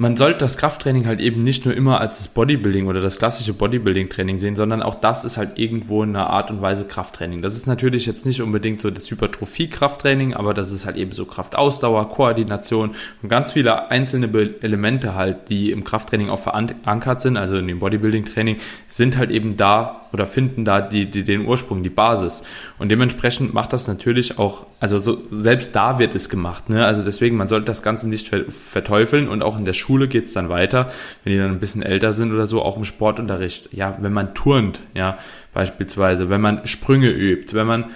man 0.00 0.16
sollte 0.16 0.38
das 0.38 0.56
Krafttraining 0.56 1.06
halt 1.06 1.20
eben 1.20 1.42
nicht 1.42 1.66
nur 1.66 1.76
immer 1.76 2.00
als 2.00 2.16
das 2.16 2.28
Bodybuilding 2.28 2.86
oder 2.86 3.02
das 3.02 3.18
klassische 3.18 3.52
Bodybuilding-Training 3.52 4.38
sehen, 4.38 4.56
sondern 4.56 4.82
auch 4.82 4.94
das 4.94 5.26
ist 5.26 5.36
halt 5.36 5.58
irgendwo 5.58 6.02
eine 6.02 6.26
Art 6.26 6.50
und 6.50 6.62
Weise 6.62 6.86
Krafttraining. 6.86 7.42
Das 7.42 7.54
ist 7.54 7.66
natürlich 7.66 8.06
jetzt 8.06 8.24
nicht 8.24 8.40
unbedingt 8.40 8.80
so 8.80 8.90
das 8.90 9.10
Hypertrophie-Krafttraining, 9.10 10.32
aber 10.32 10.54
das 10.54 10.72
ist 10.72 10.86
halt 10.86 10.96
eben 10.96 11.12
so 11.12 11.26
Kraftausdauer, 11.26 12.08
Koordination 12.08 12.92
und 13.22 13.28
ganz 13.28 13.52
viele 13.52 13.90
einzelne 13.90 14.30
Elemente 14.62 15.14
halt, 15.14 15.50
die 15.50 15.70
im 15.70 15.84
Krafttraining 15.84 16.30
auch 16.30 16.40
verankert 16.40 17.20
sind, 17.20 17.36
also 17.36 17.58
in 17.58 17.68
dem 17.68 17.80
Bodybuilding-Training, 17.80 18.56
sind 18.88 19.18
halt 19.18 19.30
eben 19.30 19.58
da 19.58 20.06
oder 20.12 20.26
finden 20.26 20.64
da 20.64 20.80
die, 20.80 21.10
die, 21.10 21.24
den 21.24 21.46
Ursprung, 21.46 21.82
die 21.82 21.90
Basis. 21.90 22.42
Und 22.78 22.90
dementsprechend 22.90 23.54
macht 23.54 23.72
das 23.72 23.88
natürlich 23.88 24.38
auch, 24.38 24.66
also 24.80 24.98
so, 24.98 25.18
selbst 25.30 25.74
da 25.76 25.98
wird 25.98 26.14
es 26.14 26.28
gemacht. 26.28 26.68
Ne? 26.68 26.84
Also 26.84 27.02
deswegen, 27.04 27.36
man 27.36 27.48
sollte 27.48 27.66
das 27.66 27.82
Ganze 27.82 28.08
nicht 28.08 28.30
verteufeln 28.48 29.28
und 29.28 29.42
auch 29.42 29.58
in 29.58 29.64
der 29.64 29.72
Schule 29.72 30.08
geht 30.08 30.26
es 30.26 30.32
dann 30.32 30.48
weiter, 30.48 30.90
wenn 31.24 31.32
die 31.32 31.38
dann 31.38 31.50
ein 31.50 31.60
bisschen 31.60 31.82
älter 31.82 32.12
sind 32.12 32.32
oder 32.32 32.46
so, 32.46 32.62
auch 32.62 32.76
im 32.76 32.84
Sportunterricht. 32.84 33.70
Ja, 33.72 33.96
wenn 34.00 34.12
man 34.12 34.34
turnt, 34.34 34.80
ja, 34.94 35.18
beispielsweise, 35.52 36.30
wenn 36.30 36.40
man 36.40 36.66
Sprünge 36.66 37.10
übt, 37.10 37.54
wenn 37.54 37.66
man 37.66 37.86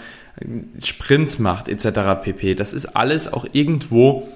Sprints 0.82 1.38
macht, 1.38 1.68
etc. 1.68 2.22
pp. 2.22 2.54
Das 2.54 2.72
ist 2.72 2.96
alles 2.96 3.32
auch 3.32 3.46
irgendwo 3.52 4.28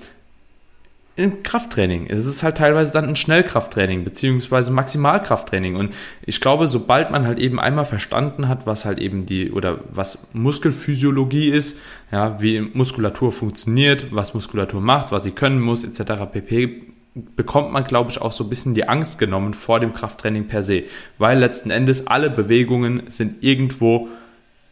ein 1.18 1.42
Krafttraining. 1.42 2.06
Es 2.08 2.24
ist 2.24 2.42
halt 2.42 2.58
teilweise 2.58 2.92
dann 2.92 3.08
ein 3.08 3.16
Schnellkrafttraining 3.16 4.04
beziehungsweise 4.04 4.70
Maximalkrafttraining. 4.70 5.76
Und 5.76 5.92
ich 6.24 6.40
glaube, 6.40 6.68
sobald 6.68 7.10
man 7.10 7.26
halt 7.26 7.38
eben 7.38 7.58
einmal 7.58 7.84
verstanden 7.84 8.48
hat, 8.48 8.66
was 8.66 8.84
halt 8.84 8.98
eben 8.98 9.26
die 9.26 9.50
oder 9.50 9.80
was 9.90 10.18
Muskelphysiologie 10.32 11.48
ist, 11.48 11.78
ja, 12.12 12.40
wie 12.40 12.60
Muskulatur 12.60 13.32
funktioniert, 13.32 14.06
was 14.10 14.34
Muskulatur 14.34 14.80
macht, 14.80 15.12
was 15.12 15.24
sie 15.24 15.32
können 15.32 15.60
muss, 15.60 15.84
etc. 15.84 16.24
pp 16.30 16.88
bekommt 17.34 17.72
man, 17.72 17.84
glaube 17.84 18.10
ich, 18.10 18.20
auch 18.20 18.32
so 18.32 18.44
ein 18.44 18.50
bisschen 18.50 18.74
die 18.74 18.88
Angst 18.88 19.18
genommen 19.18 19.54
vor 19.54 19.80
dem 19.80 19.92
Krafttraining 19.92 20.46
per 20.46 20.62
se, 20.62 20.84
weil 21.18 21.38
letzten 21.38 21.70
Endes 21.70 22.06
alle 22.06 22.30
Bewegungen 22.30 23.02
sind 23.08 23.42
irgendwo 23.42 24.08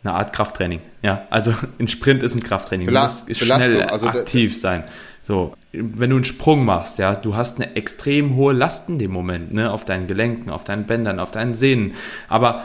eine 0.06 0.16
Art 0.16 0.32
Krafttraining. 0.32 0.80
Ja, 1.02 1.26
also 1.30 1.52
ein 1.78 1.88
Sprint 1.88 2.22
ist 2.22 2.34
ein 2.34 2.42
Krafttraining. 2.42 2.86
Belast, 2.86 3.22
du 3.22 3.30
musst 3.30 3.44
schnell 3.44 3.82
also 3.82 4.08
aktiv 4.08 4.58
sein. 4.58 4.84
So, 5.22 5.54
wenn 5.72 6.10
du 6.10 6.16
einen 6.16 6.24
Sprung 6.24 6.64
machst, 6.64 6.98
ja, 6.98 7.14
du 7.16 7.34
hast 7.34 7.60
eine 7.60 7.74
extrem 7.74 8.36
hohe 8.36 8.52
Last 8.52 8.88
in 8.88 8.98
dem 8.98 9.10
Moment, 9.10 9.52
ne, 9.52 9.72
auf 9.72 9.84
deinen 9.84 10.06
Gelenken, 10.06 10.50
auf 10.50 10.62
deinen 10.62 10.86
Bändern, 10.86 11.18
auf 11.18 11.32
deinen 11.32 11.56
Sehnen. 11.56 11.94
Aber 12.28 12.64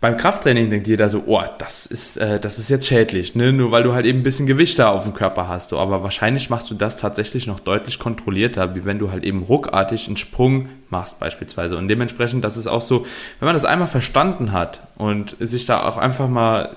beim 0.00 0.16
Krafttraining 0.16 0.70
denkt 0.70 0.86
jeder 0.86 1.10
so, 1.10 1.24
oh, 1.26 1.42
das 1.58 1.84
ist, 1.84 2.18
äh, 2.18 2.38
das 2.38 2.60
ist 2.60 2.68
jetzt 2.68 2.86
schädlich, 2.86 3.34
ne? 3.34 3.52
nur 3.52 3.72
weil 3.72 3.82
du 3.82 3.94
halt 3.94 4.06
eben 4.06 4.20
ein 4.20 4.22
bisschen 4.22 4.46
Gewicht 4.46 4.78
da 4.78 4.90
auf 4.90 5.02
dem 5.02 5.12
Körper 5.12 5.48
hast. 5.48 5.70
So. 5.70 5.78
Aber 5.78 6.04
wahrscheinlich 6.04 6.50
machst 6.50 6.70
du 6.70 6.74
das 6.74 6.96
tatsächlich 6.96 7.48
noch 7.48 7.58
deutlich 7.58 7.98
kontrollierter, 7.98 8.76
wie 8.76 8.84
wenn 8.84 9.00
du 9.00 9.10
halt 9.10 9.24
eben 9.24 9.42
ruckartig 9.42 10.06
einen 10.06 10.16
Sprung 10.16 10.68
machst 10.88 11.18
beispielsweise. 11.18 11.76
Und 11.76 11.88
dementsprechend, 11.88 12.44
das 12.44 12.56
ist 12.56 12.68
auch 12.68 12.80
so, 12.80 13.06
wenn 13.40 13.46
man 13.46 13.54
das 13.54 13.64
einmal 13.64 13.88
verstanden 13.88 14.52
hat 14.52 14.80
und 14.96 15.36
sich 15.40 15.66
da 15.66 15.82
auch 15.82 15.96
einfach 15.96 16.28
mal 16.28 16.76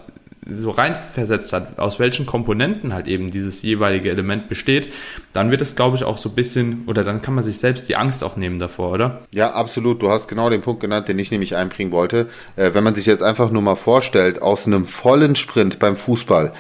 so 0.50 0.72
reinversetzt 0.72 1.54
hat, 1.54 1.78
aus 1.78 2.00
welchen 2.00 2.26
Komponenten 2.26 2.94
halt 2.94 3.08
eben 3.08 3.30
dieses 3.30 3.62
jeweilige 3.62 4.10
Element 4.10 4.50
besteht, 4.50 4.92
dann 5.34 5.52
wird 5.52 5.62
es, 5.62 5.76
glaube 5.76 5.96
ich, 5.96 6.04
auch 6.04 6.18
so 6.18 6.30
ein 6.30 6.36
bisschen, 6.36 6.84
oder 6.88 7.04
dann 7.04 7.22
kann 7.22 7.36
man 7.36 7.44
sich 7.44 7.60
selbst 7.60 7.88
die 7.90 7.96
Angst 7.96 8.24
auch 8.24 8.38
nehmen 8.38 8.58
davor, 8.58 8.92
oder? 8.92 9.22
Ja, 9.32 9.54
absolut. 9.54 10.02
Du 10.02 10.10
hast 10.10 10.28
genau 10.28 10.50
den 10.50 10.62
Punkt 10.62 10.82
genannt, 10.82 11.08
den 11.08 11.20
ich 11.20 11.32
nämlich 11.32 11.56
einbringen 11.56 11.92
wollte. 11.92 12.28
Äh, 12.56 12.74
wenn 12.74 12.84
man 12.84 12.96
sich 12.96 13.06
jetzt 13.06 13.22
einfach 13.22 13.52
nur 13.52 13.62
mal 13.62 13.76
vorstellt, 13.76 14.42
aus 14.42 14.66
einem 14.66 14.86
vollen 14.86 15.36
Sprint 15.36 15.78
beim 15.78 15.96
Fußball, 15.96 16.54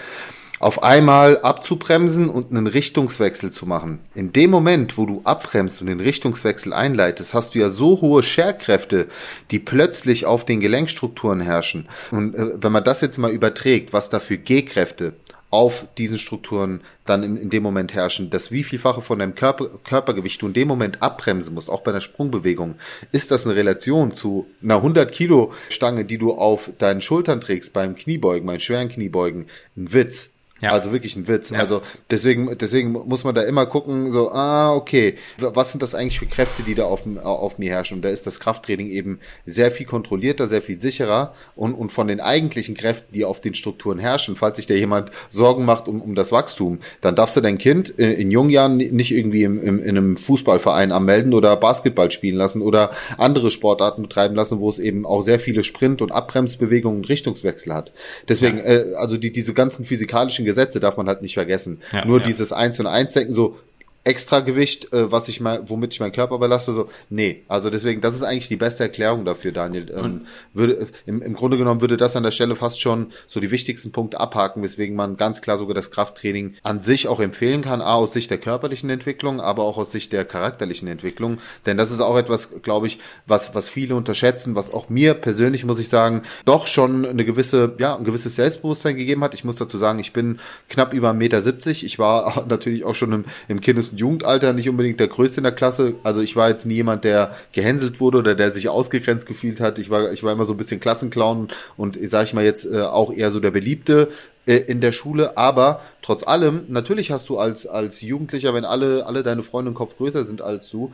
auf 0.62 0.84
einmal 0.84 1.39
abzubremsen 1.39 2.30
und 2.30 2.51
einen 2.51 2.68
Richtungswechsel 2.68 3.51
zu 3.51 3.65
machen. 3.65 4.00
In 4.13 4.32
dem 4.32 4.51
Moment, 4.51 4.96
wo 4.96 5.08
du 5.08 5.22
abbremst 5.24 5.82
und 5.82 5.88
den 5.88 6.00
Richtungswechsel 6.00 6.72
einleitest, 6.72 7.34
hast 7.34 7.56
du 7.56 7.60
ja 7.60 7.70
so 7.70 8.00
hohe 8.00 8.22
Scherkräfte, 8.22 9.08
die 9.50 9.58
plötzlich 9.58 10.27
auf 10.27 10.46
den 10.46 10.60
Gelenkstrukturen 10.60 11.41
herrschen. 11.41 11.88
Und 12.12 12.36
äh, 12.36 12.51
wenn 12.62 12.72
man 12.72 12.84
das 12.84 13.01
jetzt 13.01 13.18
mal 13.18 13.32
überträgt, 13.32 13.91
was 13.91 14.10
da 14.10 14.20
für 14.20 14.38
G-Kräfte 14.38 15.13
auf 15.50 15.88
diesen 15.98 16.20
Strukturen 16.20 16.82
dann 17.06 17.24
in, 17.24 17.38
in 17.38 17.50
dem 17.50 17.63
Moment 17.63 17.96
herrschen, 17.96 18.30
das 18.30 18.51
wie 18.51 18.63
vielfache 18.63 19.01
von 19.01 19.18
deinem 19.18 19.34
Körper, 19.34 19.68
Körpergewicht 19.84 20.41
du 20.44 20.48
in 20.48 20.53
dem 20.53 20.68
Moment 20.68 21.01
abbremsen 21.01 21.56
musst, 21.56 21.72
auch 21.72 21.82
bei 21.82 21.89
einer 21.89 22.01
Sprungbewegung, 22.01 22.75
ist 23.12 23.32
das 23.32 23.46
eine 23.46 23.56
Relation 23.56 24.13
zu 24.13 24.46
einer 24.63 24.75
100 24.75 25.12
Kilo 25.12 25.53
Stange, 25.70 26.06
die 26.06 26.20
du 26.20 26.34
auf 26.34 26.70
deinen 26.77 27.01
Schultern 27.01 27.41
trägst 27.41 27.74
beim 27.74 27.96
Kniebeugen, 27.96 28.46
beim 28.46 28.60
schweren 28.60 28.89
Kniebeugen, 28.89 29.48
ein 29.75 29.91
Witz. 29.91 30.32
Ja. 30.62 30.72
Also 30.72 30.91
wirklich 30.91 31.15
ein 31.15 31.27
Witz. 31.27 31.50
Ja. 31.50 31.60
Also 31.60 31.82
deswegen, 32.10 32.56
deswegen 32.58 32.91
muss 32.91 33.24
man 33.24 33.34
da 33.34 33.41
immer 33.41 33.65
gucken, 33.65 34.12
so, 34.12 34.32
ah, 34.32 34.74
okay, 34.74 35.15
was 35.38 35.72
sind 35.72 35.82
das 35.82 35.96
eigentlich 35.96 36.20
für 36.20 36.27
Kräfte, 36.27 36.63
die 36.63 36.75
da 36.75 36.86
auf, 36.86 37.03
auf 37.24 37.58
mir 37.58 37.72
herrschen? 37.72 37.98
Und 37.98 38.01
da 38.03 38.10
ist 38.10 38.27
das 38.27 38.39
Krafttraining 38.39 38.89
eben 38.89 39.20
sehr 39.46 39.72
viel 39.72 39.86
kontrollierter, 39.88 40.48
sehr 40.48 40.62
viel 40.62 40.80
sicherer 40.80 41.34
und, 41.56 41.74
und 41.74 41.91
von 41.91 42.08
den 42.08 42.20
eigentlichen 42.20 42.75
Kräften, 42.75 43.13
die 43.13 43.25
auf 43.25 43.41
den 43.41 43.56
Strukturen 43.56 43.98
herrschen, 43.98 44.36
falls 44.36 44.58
sich 44.58 44.68
da 44.68 44.75
jemand 44.75 45.12
Sorgen 45.30 45.65
macht 45.65 45.88
um, 45.88 46.01
um 46.01 46.13
das 46.13 46.32
Wachstum, 46.32 46.80
dann 47.01 47.15
darfst 47.15 47.36
du 47.36 47.41
dein 47.41 47.58
Kind 47.58 47.89
in, 47.89 48.12
in 48.12 48.32
jungen 48.32 48.51
Jahren 48.51 48.77
nicht 48.77 49.12
irgendwie 49.12 49.44
im, 49.44 49.62
im, 49.62 49.82
in 49.82 49.98
einem 49.98 50.18
Fußballverein 50.18 50.91
anmelden 50.91 51.34
oder 51.34 51.56
Basketball 51.58 52.12
spielen 52.12 52.38
lassen 52.38 52.62
oder 52.62 52.91
andere 53.18 53.50
Sportarten 53.50 54.03
betreiben 54.03 54.36
lassen, 54.36 54.60
wo 54.60 54.70
es 54.70 54.77
eben 54.77 55.06
auch 55.06 55.22
sehr 55.22 55.39
viele 55.39 55.63
Sprint- 55.63 56.01
und 56.03 56.12
Abbremsbewegungen 56.12 57.00
und 57.00 57.10
Richtungswechsel 57.10 57.74
hat. 57.74 57.91
Deswegen, 58.30 58.58
ja. 58.58 58.63
äh, 58.63 58.94
also 58.96 59.18
die, 59.18 59.32
diese 59.32 59.53
ganzen 59.53 59.86
physikalischen 59.86 60.46
Gesetze 60.51 60.79
darf 60.79 60.98
man 60.98 61.08
halt 61.08 61.22
nicht 61.22 61.34
vergessen. 61.34 61.81
Ja, 61.91 62.05
Nur 62.05 62.20
ja. 62.20 62.25
dieses 62.25 62.51
Eins 62.51 62.79
und 62.79 62.88
Eins 62.88 63.13
denken, 63.13 63.34
so, 63.34 63.58
Extragewicht, 64.03 64.91
äh, 64.93 65.12
was 65.12 65.27
ich 65.27 65.41
mal, 65.41 65.70
womit 65.70 65.93
ich 65.93 66.00
meinen 66.00 66.12
Körper 66.12 66.39
belaste, 66.39 66.74
so, 66.74 66.89
nee. 67.10 67.43
Also 67.48 67.70
deswegen, 67.70 68.01
das 68.01 68.15
ist 68.15 68.24
eigentlich 68.24 68.48
die 68.48 68.55
beste 68.55 68.84
Erklärung 68.84 69.25
dafür, 69.25 69.51
Daniel. 69.51 69.93
Ähm, 69.96 70.25
würde, 70.53 70.88
im, 71.05 71.22
Im 71.22 71.34
Grunde 71.34 71.58
genommen 71.58 71.81
würde 71.81 71.98
das 71.98 72.15
an 72.15 72.24
der 72.24 72.31
Stelle 72.31 72.55
fast 72.55 72.81
schon 72.81 73.12
so 73.27 73.39
die 73.39 73.51
wichtigsten 73.51 73.91
Punkte 73.91 74.20
abhaken, 74.20 74.63
weswegen 74.63 74.96
man 74.96 75.17
ganz 75.17 75.41
klar 75.41 75.58
sogar 75.58 75.75
das 75.75 75.91
Krafttraining 75.91 76.55
an 76.63 76.81
sich 76.81 77.08
auch 77.08 77.20
empfehlen 77.20 77.62
kann, 77.62 77.81
A, 77.81 77.93
aus 77.93 78.13
Sicht 78.13 78.31
der 78.31 78.39
körperlichen 78.39 78.89
Entwicklung, 78.89 79.39
aber 79.39 79.63
auch 79.63 79.77
aus 79.77 79.91
Sicht 79.91 80.13
der 80.13 80.25
charakterlichen 80.25 80.88
Entwicklung. 80.88 81.38
Denn 81.67 81.77
das 81.77 81.91
ist 81.91 82.01
auch 82.01 82.17
etwas, 82.17 82.62
glaube 82.63 82.88
ich, 82.88 82.98
was, 83.27 83.53
was 83.53 83.70
viele 83.70 83.96
unterschätzen, 83.96 84.55
was 84.55 84.74
auch 84.74 84.89
mir 84.89 85.13
persönlich, 85.13 85.63
muss 85.63 85.77
ich 85.77 85.89
sagen, 85.89 86.24
doch 86.46 86.65
schon 86.65 87.05
eine 87.05 87.24
gewisse, 87.24 87.75
ja, 87.77 87.98
ein 87.98 88.03
gewisses 88.03 88.36
Selbstbewusstsein 88.36 88.96
gegeben 88.96 89.24
hat. 89.24 89.36
Ich 89.36 89.43
muss 89.43 89.58
dazu 89.58 89.77
sagen, 89.77 90.00
ich 90.00 90.12
bin 90.12 90.39
knapp 90.70 90.91
über 90.91 91.12
1,70 91.12 91.13
Meter. 91.13 91.46
Ich 91.86 92.00
war 92.00 92.46
natürlich 92.50 92.84
auch 92.84 92.96
schon 92.96 93.12
im, 93.12 93.25
im 93.48 93.62
Kindes- 93.62 93.90
Jugendalter 93.98 94.53
nicht 94.53 94.69
unbedingt 94.69 95.00
der 95.00 95.07
Größte 95.07 95.38
in 95.38 95.43
der 95.43 95.51
Klasse. 95.51 95.95
Also 96.03 96.21
ich 96.21 96.36
war 96.36 96.50
jetzt 96.50 96.65
nie 96.65 96.75
jemand, 96.75 97.03
der 97.03 97.36
gehänselt 97.51 98.00
wurde 98.00 98.19
oder 98.19 98.36
der 98.36 98.51
sich 98.51 98.69
ausgegrenzt 98.69 99.25
gefühlt 99.25 99.60
hat. 99.60 99.79
Ich 99.79 99.89
war, 99.89 100.12
ich 100.12 100.24
war 100.24 100.31
immer 100.31 100.45
so 100.45 100.53
ein 100.53 100.57
bisschen 100.57 100.79
Klassenclown 100.79 101.50
und 101.77 102.00
sage 102.10 102.25
ich 102.25 102.33
mal 102.33 102.43
jetzt 102.43 102.65
äh, 102.65 102.81
auch 102.81 103.13
eher 103.13 103.31
so 103.31 103.39
der 103.39 103.51
Beliebte 103.51 104.10
äh, 104.45 104.55
in 104.55 104.81
der 104.81 104.91
Schule. 104.91 105.38
Aber 105.38 105.81
trotz 106.01 106.25
allem, 106.25 106.63
natürlich 106.67 107.12
hast 107.12 107.29
du 107.29 107.38
als, 107.38 107.67
als 107.67 108.01
Jugendlicher, 108.01 108.53
wenn 108.53 108.65
alle, 108.65 109.05
alle 109.05 109.24
deine 109.24 109.43
Freunde 109.43 109.69
im 109.69 109.75
Kopf 109.75 109.98
größer 109.98 110.25
sind 110.25 110.41
als 110.41 110.69
du, 110.69 110.91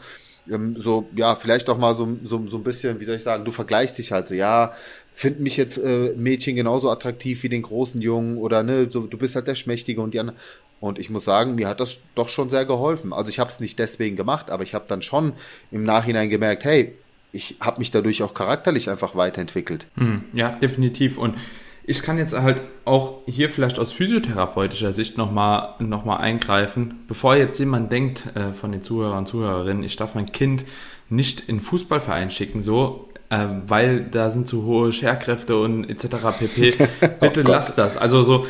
ähm, 0.49 0.75
so, 0.77 1.07
ja, 1.15 1.35
vielleicht 1.35 1.69
auch 1.69 1.77
mal 1.77 1.93
so, 1.95 2.07
so, 2.23 2.47
so 2.47 2.57
ein 2.57 2.63
bisschen, 2.63 2.99
wie 2.99 3.05
soll 3.05 3.15
ich 3.15 3.23
sagen, 3.23 3.45
du 3.45 3.51
vergleichst 3.51 3.97
dich 3.97 4.11
halt 4.11 4.27
so, 4.27 4.33
ja, 4.33 4.73
finden 5.13 5.43
mich 5.43 5.57
jetzt 5.57 5.77
äh, 5.77 6.13
Mädchen 6.15 6.55
genauso 6.55 6.91
attraktiv 6.91 7.41
wie 7.41 7.49
den 7.49 7.63
großen 7.63 8.01
Jungen 8.01 8.37
oder 8.37 8.61
ne, 8.61 8.87
so, 8.89 9.01
du 9.01 9.17
bist 9.17 9.35
halt 9.35 9.47
der 9.47 9.55
Schmächtige 9.55 9.99
und 10.01 10.13
die 10.13 10.19
anderen. 10.19 10.37
Und 10.79 10.99
ich 10.99 11.09
muss 11.09 11.25
sagen, 11.25 11.55
mir 11.55 11.67
hat 11.67 11.79
das 11.79 11.99
doch 12.15 12.29
schon 12.29 12.49
sehr 12.49 12.65
geholfen. 12.65 13.13
Also 13.13 13.29
ich 13.29 13.39
habe 13.39 13.49
es 13.49 13.59
nicht 13.59 13.79
deswegen 13.79 14.15
gemacht, 14.15 14.49
aber 14.49 14.63
ich 14.63 14.73
habe 14.73 14.85
dann 14.87 15.01
schon 15.01 15.33
im 15.71 15.83
Nachhinein 15.83 16.29
gemerkt, 16.29 16.63
hey, 16.65 16.93
ich 17.31 17.55
habe 17.59 17.79
mich 17.79 17.91
dadurch 17.91 18.23
auch 18.23 18.33
charakterlich 18.33 18.89
einfach 18.89 19.15
weiterentwickelt. 19.15 19.85
Hm, 19.95 20.23
ja, 20.33 20.51
definitiv. 20.51 21.17
Und 21.17 21.35
ich 21.83 22.01
kann 22.01 22.17
jetzt 22.17 22.37
halt 22.37 22.61
auch 22.85 23.19
hier 23.25 23.49
vielleicht 23.49 23.79
aus 23.79 23.91
physiotherapeutischer 23.91 24.93
Sicht 24.93 25.17
nochmal 25.17 25.75
noch 25.79 26.05
mal 26.05 26.17
eingreifen. 26.17 27.05
Bevor 27.07 27.35
jetzt 27.35 27.57
jemand 27.59 27.91
denkt 27.91 28.25
äh, 28.35 28.53
von 28.53 28.71
den 28.71 28.83
Zuhörern 28.83 29.19
und 29.19 29.27
Zuhörerinnen, 29.27 29.83
ich 29.83 29.95
darf 29.95 30.13
mein 30.13 30.31
Kind 30.31 30.63
nicht 31.09 31.47
in 31.47 31.59
Fußballverein 31.59 32.29
schicken, 32.29 32.61
so, 32.61 33.07
äh, 33.29 33.47
weil 33.65 34.01
da 34.01 34.29
sind 34.31 34.47
zu 34.47 34.65
hohe 34.65 34.91
Scherkräfte 34.91 35.57
und 35.57 35.89
etc. 35.89 36.17
pp. 36.37 36.89
Bitte 37.21 37.43
oh 37.45 37.49
lasst 37.49 37.77
das. 37.77 37.97
Also 37.97 38.23
so, 38.23 38.45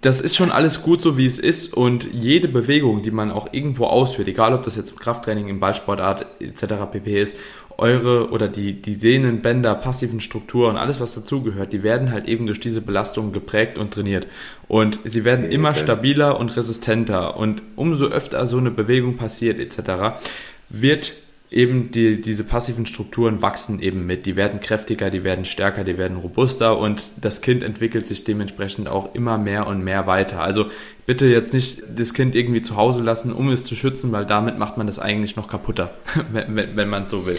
das 0.00 0.20
ist 0.20 0.36
schon 0.36 0.50
alles 0.50 0.82
gut 0.82 1.02
so, 1.02 1.16
wie 1.16 1.26
es 1.26 1.38
ist 1.38 1.74
und 1.74 2.08
jede 2.12 2.48
Bewegung, 2.48 3.02
die 3.02 3.10
man 3.10 3.30
auch 3.30 3.52
irgendwo 3.52 3.86
ausführt, 3.86 4.28
egal 4.28 4.54
ob 4.54 4.62
das 4.62 4.76
jetzt 4.76 4.98
Krafttraining 4.98 5.48
im 5.48 5.60
Ballsportart 5.60 6.26
etc. 6.40 6.74
pp 6.90 7.22
ist, 7.22 7.36
eure 7.78 8.30
oder 8.30 8.48
die, 8.48 8.74
die 8.74 8.94
Sehnen, 8.94 9.40
Bänder, 9.40 9.74
passiven 9.74 10.20
Strukturen, 10.20 10.76
alles 10.76 11.00
was 11.00 11.14
dazugehört, 11.14 11.72
die 11.72 11.82
werden 11.82 12.12
halt 12.12 12.28
eben 12.28 12.46
durch 12.46 12.60
diese 12.60 12.82
Belastung 12.82 13.32
geprägt 13.32 13.78
und 13.78 13.94
trainiert. 13.94 14.26
Und 14.68 14.98
sie 15.04 15.24
werden 15.24 15.46
okay, 15.46 15.54
immer 15.54 15.70
okay. 15.70 15.80
stabiler 15.80 16.38
und 16.38 16.56
resistenter 16.56 17.36
und 17.36 17.62
umso 17.76 18.06
öfter 18.06 18.46
so 18.46 18.58
eine 18.58 18.70
Bewegung 18.70 19.16
passiert 19.16 19.58
etc., 19.58 20.20
wird 20.68 21.12
eben 21.50 21.90
die, 21.90 22.20
diese 22.20 22.44
passiven 22.44 22.86
Strukturen 22.86 23.42
wachsen 23.42 23.80
eben 23.80 24.06
mit. 24.06 24.24
Die 24.24 24.36
werden 24.36 24.60
kräftiger, 24.60 25.10
die 25.10 25.24
werden 25.24 25.44
stärker, 25.44 25.82
die 25.82 25.98
werden 25.98 26.16
robuster 26.16 26.78
und 26.78 27.10
das 27.20 27.40
Kind 27.40 27.62
entwickelt 27.62 28.06
sich 28.06 28.22
dementsprechend 28.22 28.88
auch 28.88 29.14
immer 29.14 29.36
mehr 29.36 29.66
und 29.66 29.82
mehr 29.82 30.06
weiter. 30.06 30.42
Also 30.42 30.66
bitte 31.06 31.26
jetzt 31.26 31.52
nicht 31.52 31.82
das 31.94 32.14
Kind 32.14 32.36
irgendwie 32.36 32.62
zu 32.62 32.76
Hause 32.76 33.02
lassen, 33.02 33.32
um 33.32 33.50
es 33.50 33.64
zu 33.64 33.74
schützen, 33.74 34.12
weil 34.12 34.26
damit 34.26 34.58
macht 34.58 34.76
man 34.76 34.86
das 34.86 35.00
eigentlich 35.00 35.34
noch 35.34 35.48
kaputter, 35.48 35.94
wenn, 36.32 36.54
wenn, 36.54 36.76
wenn 36.76 36.88
man 36.88 37.06
so 37.06 37.26
will. 37.26 37.38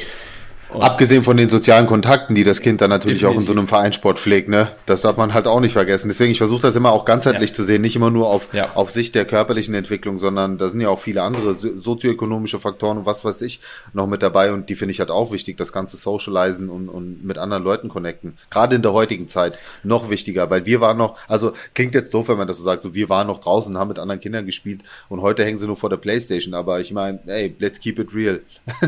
Und 0.73 0.81
Abgesehen 0.83 1.23
von 1.23 1.35
den 1.35 1.49
sozialen 1.49 1.85
Kontakten, 1.85 2.33
die 2.33 2.45
das 2.45 2.61
Kind 2.61 2.79
dann 2.79 2.89
natürlich 2.89 3.19
Definitiv. 3.19 3.37
auch 3.37 3.41
in 3.41 3.47
so 3.47 3.59
einem 3.59 3.67
Vereinssport 3.67 4.19
pflegt, 4.19 4.47
ne? 4.47 4.71
Das 4.85 5.01
darf 5.01 5.17
man 5.17 5.33
halt 5.33 5.45
auch 5.45 5.59
nicht 5.59 5.73
vergessen. 5.73 6.07
Deswegen, 6.07 6.31
ich 6.31 6.37
versuche 6.37 6.61
das 6.61 6.77
immer 6.77 6.93
auch 6.93 7.03
ganzheitlich 7.03 7.49
ja. 7.49 7.55
zu 7.57 7.63
sehen, 7.63 7.81
nicht 7.81 7.97
immer 7.97 8.09
nur 8.09 8.29
auf, 8.29 8.53
ja. 8.53 8.71
auf 8.73 8.89
Sicht 8.89 9.15
der 9.15 9.25
körperlichen 9.25 9.73
Entwicklung, 9.73 10.17
sondern 10.17 10.57
da 10.57 10.69
sind 10.69 10.79
ja 10.79 10.87
auch 10.87 10.99
viele 10.99 11.23
andere 11.23 11.55
sozioökonomische 11.55 12.57
Faktoren 12.57 12.99
und 12.99 13.05
was 13.05 13.25
weiß 13.25 13.41
ich 13.41 13.59
noch 13.91 14.07
mit 14.07 14.23
dabei 14.23 14.53
und 14.53 14.69
die 14.69 14.75
finde 14.75 14.93
ich 14.93 14.99
halt 14.99 15.11
auch 15.11 15.33
wichtig, 15.33 15.57
das 15.57 15.73
ganze 15.73 15.97
Socializen 15.97 16.69
und, 16.69 16.87
und 16.87 17.25
mit 17.25 17.37
anderen 17.37 17.63
Leuten 17.63 17.89
connecten. 17.89 18.37
Gerade 18.49 18.77
in 18.77 18.81
der 18.81 18.93
heutigen 18.93 19.27
Zeit 19.27 19.57
noch 19.83 20.09
wichtiger, 20.09 20.49
weil 20.49 20.65
wir 20.65 20.79
waren 20.79 20.97
noch, 20.97 21.17
also 21.27 21.51
klingt 21.73 21.95
jetzt 21.95 22.13
doof, 22.13 22.29
wenn 22.29 22.37
man 22.37 22.47
das 22.47 22.57
so 22.57 22.63
sagt, 22.63 22.83
so 22.83 22.95
wir 22.95 23.09
waren 23.09 23.27
noch 23.27 23.39
draußen, 23.39 23.77
haben 23.77 23.89
mit 23.89 23.99
anderen 23.99 24.21
Kindern 24.21 24.45
gespielt 24.45 24.81
und 25.09 25.21
heute 25.21 25.43
hängen 25.43 25.57
sie 25.57 25.67
nur 25.67 25.77
vor 25.77 25.89
der 25.89 25.97
Playstation, 25.97 26.53
aber 26.53 26.79
ich 26.79 26.93
meine, 26.93 27.19
ey, 27.25 27.55
let's 27.59 27.79
keep 27.79 27.99
it 27.99 28.15
real. 28.15 28.39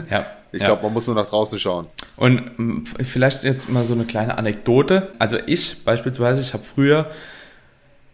Ja. 0.09 0.25
Ich 0.53 0.61
ja. 0.61 0.67
glaube, 0.67 0.83
man 0.83 0.93
muss 0.93 1.07
nur 1.07 1.15
nach 1.15 1.27
draußen 1.27 1.57
schauen. 1.57 1.87
Und 2.15 2.85
vielleicht 3.01 3.43
jetzt 3.43 3.69
mal 3.69 3.83
so 3.83 3.95
eine 3.95 4.05
kleine 4.05 4.37
Anekdote. 4.37 5.11
Also 5.17 5.37
ich 5.47 5.83
beispielsweise, 5.83 6.41
ich 6.41 6.53
habe 6.53 6.63
früher, 6.63 7.09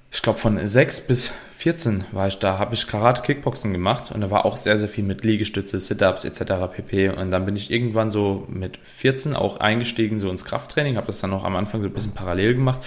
ich 0.09 0.21
glaube 0.21 0.39
von 0.39 0.65
sechs 0.65 1.05
bis 1.05 1.31
14 1.59 2.05
war 2.13 2.25
ich 2.25 2.39
da, 2.39 2.57
habe 2.57 2.73
ich 2.73 2.87
Karate 2.87 3.21
Kickboxen 3.21 3.73
gemacht 3.73 4.13
und 4.13 4.21
da 4.21 4.31
war 4.31 4.45
auch 4.45 4.55
sehr, 4.55 4.79
sehr 4.79 4.87
viel 4.87 5.03
mit 5.03 5.25
Liegestütze, 5.25 5.77
Sit-Ups 5.77 6.23
etc. 6.23 6.53
pp. 6.73 7.09
Und 7.09 7.31
dann 7.31 7.43
bin 7.43 7.57
ich 7.57 7.69
irgendwann 7.69 8.11
so 8.11 8.45
mit 8.47 8.77
14 8.81 9.35
auch 9.35 9.59
eingestiegen 9.59 10.21
so 10.21 10.29
ins 10.29 10.45
Krafttraining, 10.45 10.95
habe 10.95 11.07
das 11.07 11.19
dann 11.19 11.33
auch 11.33 11.43
am 11.43 11.57
Anfang 11.57 11.81
so 11.81 11.89
ein 11.89 11.93
bisschen 11.93 12.13
parallel 12.13 12.53
gemacht 12.55 12.79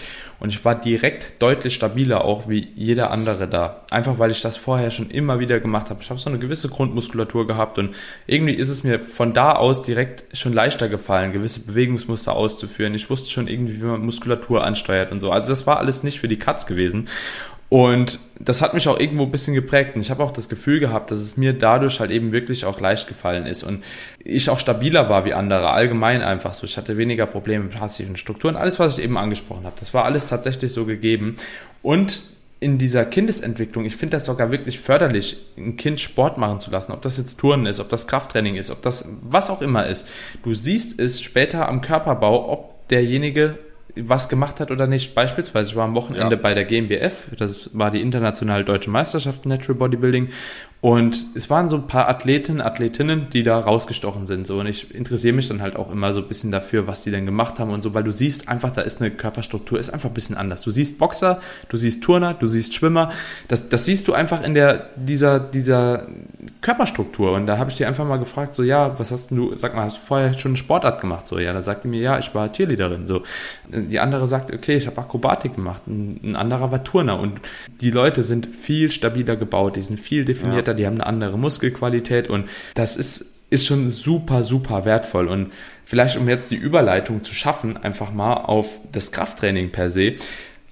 und 0.42 0.48
ich 0.48 0.64
war 0.64 0.74
direkt 0.74 1.40
deutlich 1.40 1.72
stabiler 1.72 2.24
auch 2.24 2.48
wie 2.48 2.66
jeder 2.74 3.12
andere 3.12 3.46
da. 3.46 3.82
Einfach 3.90 4.18
weil 4.18 4.32
ich 4.32 4.40
das 4.40 4.56
vorher 4.56 4.90
schon 4.90 5.08
immer 5.08 5.38
wieder 5.38 5.60
gemacht 5.60 5.88
habe. 5.88 6.02
Ich 6.02 6.10
habe 6.10 6.18
so 6.18 6.30
eine 6.30 6.40
gewisse 6.40 6.68
Grundmuskulatur 6.68 7.46
gehabt 7.46 7.78
und 7.78 7.94
irgendwie 8.26 8.54
ist 8.54 8.68
es 8.68 8.82
mir 8.82 8.98
von 8.98 9.34
da 9.34 9.52
aus 9.52 9.82
direkt 9.82 10.36
schon 10.36 10.52
leichter 10.52 10.88
gefallen, 10.88 11.32
gewisse 11.32 11.60
Bewegungsmuster 11.60 12.32
auszuführen. 12.32 12.94
Ich 12.94 13.08
wusste 13.08 13.30
schon 13.30 13.46
irgendwie, 13.46 13.82
wie 13.82 13.84
man 13.84 14.04
Muskulatur 14.04 14.64
ansteuert 14.64 15.12
und 15.12 15.20
so. 15.20 15.30
Also 15.30 15.50
das 15.50 15.66
war 15.68 15.76
alles 15.76 16.02
nicht 16.02 16.18
für 16.18 16.28
die 16.28 16.40
Katz 16.40 16.66
gewesen. 16.66 17.08
Und 17.72 18.18
das 18.38 18.60
hat 18.60 18.74
mich 18.74 18.86
auch 18.86 19.00
irgendwo 19.00 19.22
ein 19.22 19.30
bisschen 19.30 19.54
geprägt. 19.54 19.94
Und 19.94 20.02
ich 20.02 20.10
habe 20.10 20.22
auch 20.22 20.30
das 20.30 20.50
Gefühl 20.50 20.78
gehabt, 20.78 21.10
dass 21.10 21.20
es 21.20 21.38
mir 21.38 21.54
dadurch 21.54 22.00
halt 22.00 22.10
eben 22.10 22.30
wirklich 22.30 22.66
auch 22.66 22.78
leicht 22.80 23.08
gefallen 23.08 23.46
ist. 23.46 23.62
Und 23.62 23.82
ich 24.22 24.50
auch 24.50 24.58
stabiler 24.58 25.08
war 25.08 25.24
wie 25.24 25.32
andere, 25.32 25.70
allgemein 25.70 26.20
einfach 26.20 26.52
so. 26.52 26.66
Ich 26.66 26.76
hatte 26.76 26.98
weniger 26.98 27.24
Probleme 27.24 27.64
mit 27.64 27.72
passiven 27.72 28.18
Strukturen. 28.18 28.56
Alles, 28.56 28.78
was 28.78 28.98
ich 28.98 29.04
eben 29.04 29.16
angesprochen 29.16 29.64
habe, 29.64 29.74
das 29.80 29.94
war 29.94 30.04
alles 30.04 30.28
tatsächlich 30.28 30.70
so 30.70 30.84
gegeben. 30.84 31.36
Und 31.80 32.24
in 32.60 32.76
dieser 32.76 33.06
Kindesentwicklung, 33.06 33.86
ich 33.86 33.96
finde 33.96 34.18
das 34.18 34.26
sogar 34.26 34.50
wirklich 34.50 34.78
förderlich, 34.78 35.38
ein 35.56 35.78
Kind 35.78 35.98
Sport 35.98 36.36
machen 36.36 36.60
zu 36.60 36.70
lassen, 36.70 36.92
ob 36.92 37.00
das 37.00 37.16
jetzt 37.16 37.40
Turnen 37.40 37.64
ist, 37.64 37.80
ob 37.80 37.88
das 37.88 38.06
Krafttraining 38.06 38.56
ist, 38.56 38.70
ob 38.70 38.82
das 38.82 39.08
was 39.22 39.48
auch 39.48 39.62
immer 39.62 39.86
ist. 39.86 40.06
Du 40.42 40.52
siehst 40.52 41.00
es 41.00 41.22
später 41.22 41.70
am 41.70 41.80
Körperbau, 41.80 42.52
ob 42.52 42.86
derjenige 42.88 43.58
was 43.96 44.28
gemacht 44.28 44.60
hat 44.60 44.70
oder 44.70 44.86
nicht. 44.86 45.14
Beispielsweise, 45.14 45.70
ich 45.70 45.76
war 45.76 45.84
am 45.84 45.94
Wochenende 45.94 46.36
ja. 46.36 46.42
bei 46.42 46.54
der 46.54 46.64
GmbF, 46.64 47.26
das 47.36 47.70
war 47.72 47.90
die 47.90 48.00
internationale 48.00 48.64
deutsche 48.64 48.90
Meisterschaft 48.90 49.46
Natural 49.46 49.78
Bodybuilding 49.78 50.28
und 50.82 51.26
es 51.36 51.48
waren 51.48 51.70
so 51.70 51.76
ein 51.76 51.86
paar 51.86 52.08
Athletinnen, 52.08 52.60
Athletinnen, 52.60 53.28
die 53.32 53.44
da 53.44 53.56
rausgestochen 53.56 54.26
sind. 54.26 54.48
So. 54.48 54.58
Und 54.58 54.66
ich 54.66 54.92
interessiere 54.92 55.32
mich 55.32 55.46
dann 55.46 55.62
halt 55.62 55.76
auch 55.76 55.92
immer 55.92 56.12
so 56.12 56.20
ein 56.20 56.26
bisschen 56.26 56.50
dafür, 56.50 56.88
was 56.88 57.02
die 57.02 57.12
denn 57.12 57.24
gemacht 57.24 57.60
haben 57.60 57.70
und 57.70 57.84
so, 57.84 57.94
weil 57.94 58.02
du 58.02 58.10
siehst 58.10 58.48
einfach, 58.48 58.72
da 58.72 58.80
ist 58.80 59.00
eine 59.00 59.12
Körperstruktur, 59.12 59.78
ist 59.78 59.90
einfach 59.90 60.10
ein 60.10 60.14
bisschen 60.14 60.36
anders. 60.36 60.62
Du 60.62 60.72
siehst 60.72 60.98
Boxer, 60.98 61.38
du 61.68 61.76
siehst 61.76 62.02
Turner, 62.02 62.34
du 62.34 62.48
siehst 62.48 62.74
Schwimmer. 62.74 63.12
Das, 63.46 63.68
das 63.68 63.84
siehst 63.84 64.08
du 64.08 64.12
einfach 64.12 64.42
in 64.42 64.54
der, 64.54 64.86
dieser, 64.96 65.38
dieser 65.38 66.08
Körperstruktur. 66.62 67.30
Und 67.30 67.46
da 67.46 67.58
habe 67.58 67.70
ich 67.70 67.76
dir 67.76 67.86
einfach 67.86 68.04
mal 68.04 68.16
gefragt, 68.16 68.56
so, 68.56 68.64
ja, 68.64 68.98
was 68.98 69.12
hast 69.12 69.30
du, 69.30 69.56
sag 69.56 69.76
mal, 69.76 69.84
hast 69.84 69.98
du 69.98 70.00
vorher 70.04 70.34
schon 70.34 70.50
eine 70.50 70.56
Sportart 70.56 71.00
gemacht? 71.00 71.28
So, 71.28 71.38
ja, 71.38 71.52
da 71.52 71.62
sagte 71.62 71.86
mir, 71.86 72.00
ja, 72.00 72.18
ich 72.18 72.34
war 72.34 72.50
Cheerleaderin. 72.50 73.06
So. 73.06 73.22
Die 73.68 74.00
andere 74.00 74.26
sagt, 74.26 74.52
okay, 74.52 74.74
ich 74.78 74.88
habe 74.88 75.00
Akrobatik 75.00 75.54
gemacht. 75.54 75.82
Ein, 75.86 76.18
ein 76.24 76.34
anderer 76.34 76.72
war 76.72 76.82
Turner. 76.82 77.20
Und 77.20 77.40
die 77.80 77.92
Leute 77.92 78.24
sind 78.24 78.46
viel 78.46 78.90
stabiler 78.90 79.36
gebaut, 79.36 79.76
die 79.76 79.80
sind 79.80 80.00
viel 80.00 80.24
definierter. 80.24 80.71
Ja 80.71 80.71
stärker, 80.72 80.74
die 80.74 80.86
haben 80.86 81.00
eine 81.00 81.06
andere 81.06 81.38
Muskelqualität 81.38 82.28
und 82.28 82.48
das 82.74 82.96
ist, 82.96 83.36
ist 83.50 83.66
schon 83.66 83.90
super, 83.90 84.42
super 84.42 84.84
wertvoll. 84.84 85.28
Und 85.28 85.52
vielleicht, 85.84 86.16
um 86.16 86.28
jetzt 86.28 86.50
die 86.50 86.56
Überleitung 86.56 87.24
zu 87.24 87.34
schaffen, 87.34 87.76
einfach 87.76 88.12
mal 88.12 88.34
auf 88.34 88.68
das 88.92 89.12
Krafttraining 89.12 89.70
per 89.70 89.90
se. 89.90 90.14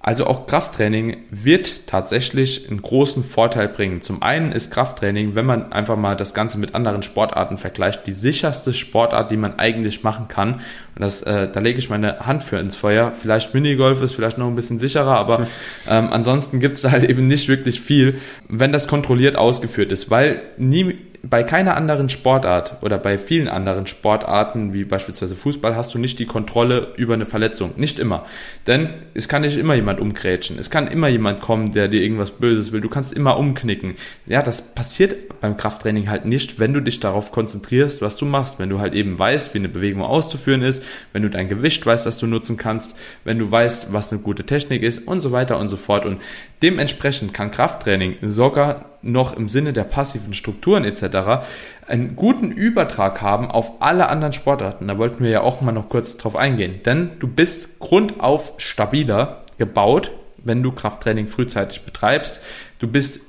Also 0.03 0.25
auch 0.25 0.47
Krafttraining 0.47 1.17
wird 1.29 1.85
tatsächlich 1.85 2.69
einen 2.69 2.81
großen 2.81 3.23
Vorteil 3.23 3.67
bringen. 3.67 4.01
Zum 4.01 4.23
einen 4.23 4.51
ist 4.51 4.71
Krafttraining, 4.71 5.35
wenn 5.35 5.45
man 5.45 5.71
einfach 5.71 5.95
mal 5.95 6.15
das 6.15 6.33
Ganze 6.33 6.57
mit 6.57 6.73
anderen 6.73 7.03
Sportarten 7.03 7.59
vergleicht, 7.59 8.07
die 8.07 8.13
sicherste 8.13 8.73
Sportart, 8.73 9.29
die 9.29 9.37
man 9.37 9.59
eigentlich 9.59 10.03
machen 10.03 10.27
kann. 10.27 10.55
Und 10.95 11.01
das, 11.01 11.21
äh, 11.21 11.47
da 11.51 11.59
lege 11.59 11.77
ich 11.77 11.91
meine 11.91 12.19
Hand 12.21 12.41
für 12.41 12.57
ins 12.57 12.75
Feuer. 12.75 13.11
Vielleicht 13.11 13.53
Minigolf 13.53 14.01
ist 14.01 14.15
vielleicht 14.15 14.39
noch 14.39 14.47
ein 14.47 14.55
bisschen 14.55 14.79
sicherer, 14.79 15.17
aber 15.17 15.45
ähm, 15.89 16.09
ansonsten 16.11 16.59
gibt 16.59 16.75
es 16.75 16.81
da 16.81 16.91
halt 16.91 17.03
eben 17.03 17.27
nicht 17.27 17.47
wirklich 17.47 17.79
viel, 17.79 18.19
wenn 18.49 18.73
das 18.73 18.87
kontrolliert 18.87 19.35
ausgeführt 19.35 19.91
ist, 19.91 20.09
weil 20.09 20.41
nie 20.57 20.97
bei 21.23 21.43
keiner 21.43 21.77
anderen 21.77 22.09
Sportart 22.09 22.81
oder 22.81 22.97
bei 22.97 23.19
vielen 23.19 23.47
anderen 23.47 23.85
Sportarten, 23.85 24.73
wie 24.73 24.85
beispielsweise 24.85 25.35
Fußball, 25.35 25.75
hast 25.75 25.93
du 25.93 25.99
nicht 25.99 26.17
die 26.17 26.25
Kontrolle 26.25 26.93
über 26.97 27.13
eine 27.13 27.27
Verletzung. 27.27 27.73
Nicht 27.77 27.99
immer. 27.99 28.25
Denn 28.65 28.89
es 29.13 29.27
kann 29.27 29.43
nicht 29.43 29.57
immer 29.57 29.75
jemand 29.75 29.99
umgrätschen. 29.99 30.57
Es 30.57 30.71
kann 30.71 30.87
immer 30.87 31.09
jemand 31.09 31.39
kommen, 31.39 31.73
der 31.73 31.89
dir 31.89 32.01
irgendwas 32.01 32.31
Böses 32.31 32.71
will. 32.71 32.81
Du 32.81 32.89
kannst 32.89 33.13
immer 33.13 33.37
umknicken. 33.37 33.93
Ja, 34.25 34.41
das 34.41 34.73
passiert 34.73 35.39
beim 35.41 35.57
Krafttraining 35.57 36.09
halt 36.09 36.25
nicht, 36.25 36.59
wenn 36.59 36.73
du 36.73 36.81
dich 36.81 36.99
darauf 36.99 37.31
konzentrierst, 37.31 38.01
was 38.01 38.17
du 38.17 38.25
machst. 38.25 38.57
Wenn 38.57 38.69
du 38.69 38.79
halt 38.79 38.95
eben 38.95 39.17
weißt, 39.17 39.53
wie 39.53 39.59
eine 39.59 39.69
Bewegung 39.69 40.01
auszuführen 40.01 40.63
ist, 40.63 40.83
wenn 41.13 41.21
du 41.21 41.29
dein 41.29 41.47
Gewicht 41.47 41.85
weißt, 41.85 42.05
das 42.05 42.17
du 42.17 42.25
nutzen 42.25 42.57
kannst, 42.57 42.97
wenn 43.25 43.37
du 43.37 43.51
weißt, 43.51 43.93
was 43.93 44.11
eine 44.11 44.21
gute 44.21 44.43
Technik 44.43 44.81
ist 44.81 45.07
und 45.07 45.21
so 45.21 45.31
weiter 45.31 45.59
und 45.59 45.69
so 45.69 45.77
fort. 45.77 46.05
Und 46.07 46.19
dementsprechend 46.63 47.31
kann 47.31 47.51
Krafttraining 47.51 48.15
sogar 48.23 48.90
noch 49.01 49.35
im 49.35 49.49
Sinne 49.49 49.73
der 49.73 49.83
passiven 49.83 50.33
Strukturen 50.33 50.83
etc. 50.83 51.45
einen 51.87 52.15
guten 52.15 52.51
Übertrag 52.51 53.21
haben 53.21 53.49
auf 53.49 53.81
alle 53.81 54.07
anderen 54.09 54.33
Sportarten. 54.33 54.87
Da 54.87 54.97
wollten 54.97 55.23
wir 55.23 55.31
ja 55.31 55.41
auch 55.41 55.61
mal 55.61 55.71
noch 55.71 55.89
kurz 55.89 56.17
drauf 56.17 56.35
eingehen. 56.35 56.81
Denn 56.85 57.11
du 57.19 57.27
bist 57.27 57.79
grundauf 57.79 58.53
stabiler 58.57 59.43
gebaut, 59.57 60.11
wenn 60.37 60.63
du 60.63 60.71
Krafttraining 60.71 61.27
frühzeitig 61.27 61.81
betreibst. 61.81 62.41
Du 62.79 62.87
bist 62.87 63.21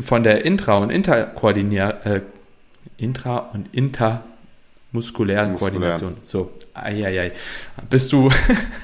von 0.00 0.22
der 0.22 0.44
Intra- 0.44 0.78
und 0.78 0.90
Interkoordinier 0.90 1.96
äh, 2.04 2.20
Intra- 2.98 3.50
und 3.52 3.72
Inter 3.72 4.24
muskulären 4.94 5.52
Muskulär. 5.52 5.80
Koordination. 5.80 6.16
So, 6.22 6.52
eieiei. 6.72 7.32
Bist 7.90 8.12
du, 8.12 8.30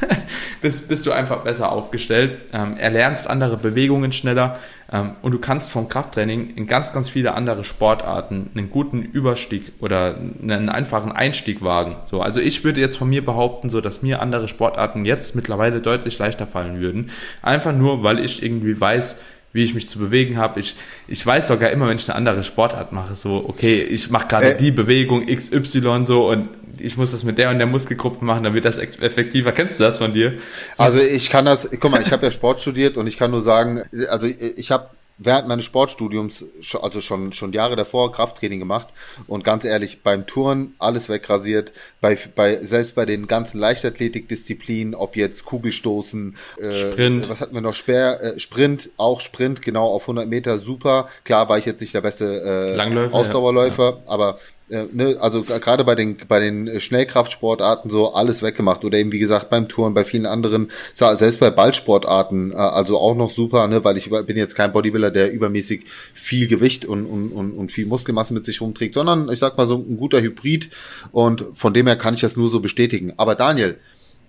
bist, 0.61 0.89
bist 0.89 1.07
du 1.07 1.13
einfach 1.13 1.45
besser 1.45 1.71
aufgestellt, 1.71 2.37
ähm, 2.53 2.77
erlernst 2.77 3.31
andere 3.31 3.57
Bewegungen 3.57 4.11
schneller 4.11 4.59
ähm, 4.93 5.13
und 5.23 5.33
du 5.33 5.39
kannst 5.39 5.71
vom 5.71 5.89
Krafttraining 5.89 6.57
in 6.57 6.67
ganz, 6.67 6.93
ganz 6.93 7.09
viele 7.09 7.35
andere 7.35 7.63
Sportarten 7.63 8.51
einen 8.55 8.71
guten 8.71 9.03
Überstieg 9.03 9.73
oder 9.79 10.17
einen 10.17 10.69
einfachen 10.69 11.13
Einstieg 11.13 11.63
wagen. 11.63 11.97
So, 12.05 12.21
also 12.21 12.41
ich 12.41 12.65
würde 12.65 12.81
jetzt 12.81 12.97
von 12.97 13.09
mir 13.09 13.25
behaupten, 13.25 13.71
so 13.71 13.81
dass 13.81 14.03
mir 14.03 14.21
andere 14.21 14.49
Sportarten 14.49 15.05
jetzt 15.05 15.37
mittlerweile 15.37 15.81
deutlich 15.81 16.19
leichter 16.19 16.49
fallen 16.49 16.81
würden. 16.81 17.11
Einfach 17.41 17.73
nur, 17.73 18.03
weil 18.03 18.19
ich 18.19 18.43
irgendwie 18.43 18.79
weiß, 18.79 19.21
wie 19.53 19.65
ich 19.65 19.75
mich 19.75 19.89
zu 19.89 19.99
bewegen 19.99 20.37
habe. 20.37 20.61
Ich, 20.61 20.77
ich 21.09 21.25
weiß 21.25 21.49
sogar 21.49 21.71
immer, 21.71 21.89
wenn 21.89 21.97
ich 21.97 22.09
eine 22.09 22.17
andere 22.17 22.45
Sportart 22.45 22.93
mache, 22.93 23.15
so, 23.15 23.45
okay, 23.49 23.83
ich 23.83 24.11
mache 24.11 24.29
gerade 24.29 24.55
äh, 24.55 24.57
die 24.57 24.71
Bewegung 24.71 25.27
XY 25.27 26.03
so 26.05 26.29
und 26.29 26.49
ich 26.79 26.97
muss 26.97 27.11
das 27.11 27.25
mit 27.25 27.37
der 27.39 27.51
und 27.51 27.59
der 27.59 27.67
Muskelgruppe 27.67 28.25
machen, 28.25 28.45
dann 28.45 28.55
wird 28.55 28.65
das 28.65 28.79
effektiver. 28.79 29.53
Kennst 29.53 29.79
du 29.79 29.85
das 29.85 29.99
von 29.99 30.13
dir? 30.13 30.35
Also 30.79 30.99
ich 30.99 31.31
kann 31.31 31.45
das, 31.45 31.69
guck 31.79 31.91
mal, 31.91 32.01
ich 32.01 32.13
habe 32.13 32.25
ja 32.25 32.31
Sport 32.31 32.61
studiert 32.61 32.97
und 32.97 33.07
ich 33.07 33.19
kann 33.19 33.31
nur 33.31 33.43
sagen, 33.43 33.83
also 34.09 34.27
ich 34.27 34.71
habe 34.71 34.89
während 35.23 35.47
meines 35.49 35.67
Sportstudiums, 35.67 36.45
also 36.81 37.01
schon, 37.01 37.33
schon 37.33 37.53
Jahre 37.53 37.77
davor, 37.77 38.11
Krafttraining 38.11 38.59
gemacht. 38.59 38.89
Und 39.27 39.45
ganz 39.45 39.65
ehrlich, 39.65 40.03
beim 40.03 40.27
Touren 40.27 40.75
alles 40.79 41.09
wegrasiert. 41.09 41.73
Bei, 42.01 42.19
bei, 42.35 42.65
selbst 42.65 42.95
bei 42.95 43.05
den 43.05 43.27
ganzen 43.27 43.61
Leichtathletikdisziplinen, 43.61 44.95
ob 44.95 45.17
jetzt 45.17 45.45
Kugelstoßen, 45.45 46.37
äh, 46.59 46.73
Sprint. 46.73 47.29
was 47.29 47.43
hatten 47.43 47.55
wir 47.55 47.61
noch? 47.61 47.75
Speer, 47.75 48.21
äh, 48.23 48.41
Sprint, 48.41 48.89
auch 48.97 49.21
Sprint, 49.21 49.61
genau, 49.61 49.87
auf 49.89 50.05
100 50.05 50.27
Meter, 50.27 50.59
super. 50.59 51.09
Klar 51.25 51.49
war 51.51 51.59
ich 51.59 51.67
jetzt 51.67 51.81
nicht 51.81 51.95
der 51.95 52.01
beste 52.01 52.75
äh, 52.75 53.11
Ausdauerläufer, 53.13 53.99
ja. 54.05 54.11
aber 54.11 54.39
äh, 54.71 54.87
ne, 54.93 55.17
also 55.21 55.43
gerade 55.43 55.85
bei 55.85 55.95
den 55.95 56.17
bei 56.29 56.41
den 56.41 56.81
Schnellkraftsportarten 56.81 57.91
so 57.91 58.15
alles 58.15 58.43
weggemacht 58.43 58.85
oder 58.85 58.99
eben 58.99 59.13
wie 59.13 59.19
gesagt 59.19 59.51
beim 59.51 59.69
Touren, 59.69 59.95
bei 59.95 60.05
vielen 60.05 60.27
anderen, 60.27 60.71
selbst 60.93 61.41
bei 61.41 61.51
Ballsportarten, 61.51 62.53
äh, 62.53 62.55
also 62.55 62.99
auch 62.99 63.17
noch 63.17 63.31
super, 63.31 63.67
ne, 63.67 63.85
weil 63.85 63.97
ich 63.97 64.11
bin 64.11 64.37
jetzt 64.37 64.55
kein 64.55 64.73
Bodybuilder, 64.73 65.11
der 65.11 65.33
übermäßig 65.33 65.85
viel 66.15 66.47
Gewicht 66.47 66.85
und, 66.85 67.07
und, 67.07 67.33
und, 67.33 67.53
und 67.53 67.73
viel 67.73 67.87
Muskelmasse 67.87 68.35
mit 68.35 68.45
sich 68.45 68.61
rumträgt, 68.61 68.95
sondern 68.95 69.29
ich 69.31 69.39
sag 69.39 69.57
mal 69.57 69.69
so 69.69 69.77
ein 69.77 69.97
guter 69.97 70.21
Hybrid 70.21 70.71
und 71.13 71.45
von 71.55 71.75
dem 71.75 71.87
her 71.87 71.97
kann 71.97 72.15
ich 72.15 72.21
das 72.21 72.37
nur 72.37 72.49
so 72.49 72.61
bestätigen. 72.61 73.13
Aber 73.17 73.35
Daniel, 73.35 73.79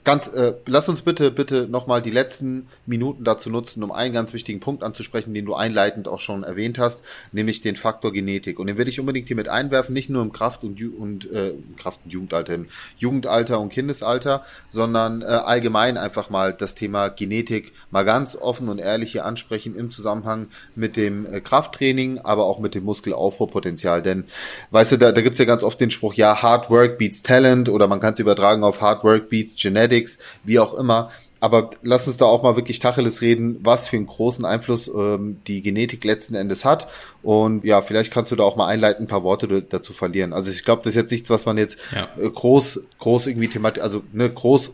ganz, 0.03 0.27
äh, 0.27 0.53
lass 0.65 0.89
uns 0.89 1.03
bitte, 1.03 1.31
bitte 1.31 1.67
nochmal 1.67 2.01
die 2.01 2.09
letzten 2.09 2.67
Minuten 2.85 3.23
dazu 3.23 3.49
nutzen, 3.49 3.83
um 3.83 3.91
einen 3.91 4.13
ganz 4.13 4.33
wichtigen 4.33 4.59
Punkt 4.59 4.83
anzusprechen, 4.83 5.33
den 5.33 5.45
du 5.45 5.53
einleitend 5.53 6.07
auch 6.07 6.19
schon 6.19 6.43
erwähnt 6.43 6.79
hast, 6.79 7.03
nämlich 7.31 7.61
den 7.61 7.75
Faktor 7.75 8.11
Genetik. 8.11 8.59
Und 8.59 8.67
den 8.67 8.77
will 8.77 8.87
ich 8.87 8.99
unbedingt 8.99 9.27
hier 9.27 9.35
mit 9.35 9.47
einwerfen, 9.47 9.93
nicht 9.93 10.09
nur 10.09 10.23
im 10.23 10.33
Kraft- 10.33 10.63
und, 10.63 10.81
und 10.97 11.31
äh, 11.31 11.53
Kraft- 11.77 12.01
und 12.03 12.11
Jugendalter, 12.11 12.55
im 12.55 12.67
Jugendalter 12.97 13.59
und 13.59 13.69
Kindesalter, 13.69 14.43
sondern 14.69 15.21
äh, 15.21 15.25
allgemein 15.25 15.97
einfach 15.97 16.29
mal 16.29 16.53
das 16.53 16.73
Thema 16.73 17.09
Genetik 17.09 17.73
mal 17.91 18.03
ganz 18.03 18.35
offen 18.35 18.69
und 18.69 18.79
ehrlich 18.79 19.11
hier 19.11 19.25
ansprechen 19.25 19.75
im 19.75 19.91
Zusammenhang 19.91 20.47
mit 20.75 20.97
dem 20.97 21.31
äh, 21.31 21.41
Krafttraining, 21.41 22.19
aber 22.19 22.45
auch 22.45 22.59
mit 22.59 22.73
dem 22.73 22.85
Muskelaufbaupotenzial. 22.85 24.01
Denn, 24.01 24.23
weißt 24.71 24.93
du, 24.93 24.97
da, 24.97 25.11
da 25.11 25.21
gibt's 25.21 25.39
ja 25.39 25.45
ganz 25.45 25.63
oft 25.63 25.79
den 25.79 25.91
Spruch, 25.91 26.15
ja, 26.15 26.41
Hard 26.41 26.71
Work 26.71 26.97
beats 26.97 27.21
Talent 27.21 27.69
oder 27.69 27.87
man 27.87 27.99
kann 27.99 28.13
es 28.13 28.19
übertragen 28.19 28.63
auf 28.63 28.81
Hard 28.81 29.03
Work 29.03 29.29
beats 29.29 29.55
Genetics 29.55 29.90
Genetics, 29.91 30.17
wie 30.43 30.60
auch 30.60 30.73
immer. 30.73 31.12
Aber 31.39 31.71
lass 31.82 32.08
uns 32.08 32.17
da 32.17 32.25
auch 32.25 32.43
mal 32.43 32.56
wirklich 32.56 32.77
Tacheles 32.77 33.21
reden, 33.21 33.60
was 33.63 33.89
für 33.89 33.97
einen 33.97 34.06
großen 34.06 34.45
Einfluss 34.45 34.88
ähm, 34.88 35.38
die 35.47 35.63
Genetik 35.63 36.04
letzten 36.04 36.36
Endes 36.36 36.65
hat. 36.65 36.88
Und 37.23 37.65
ja, 37.65 37.82
vielleicht 37.82 38.13
kannst 38.13 38.32
du 38.32 38.36
da 38.36 38.43
auch 38.43 38.56
mal 38.56 38.67
einleiten, 38.67 39.06
ein 39.06 39.08
paar 39.08 39.23
Worte 39.23 39.63
dazu 39.63 39.91
verlieren. 39.91 40.34
Also 40.34 40.51
ich 40.51 40.63
glaube, 40.63 40.84
das 40.84 40.91
ist 40.91 40.97
jetzt 40.97 41.12
nichts, 41.12 41.32
was 41.32 41.47
man 41.47 41.58
jetzt 41.58 41.80
ja. 41.95 42.10
Äh, 42.21 42.30
groß, 42.30 42.84
groß 42.99 43.25
irgendwie 43.25 43.47
thematisch, 43.47 43.82
also 43.82 44.04
ne, 44.13 44.30
groß 44.30 44.67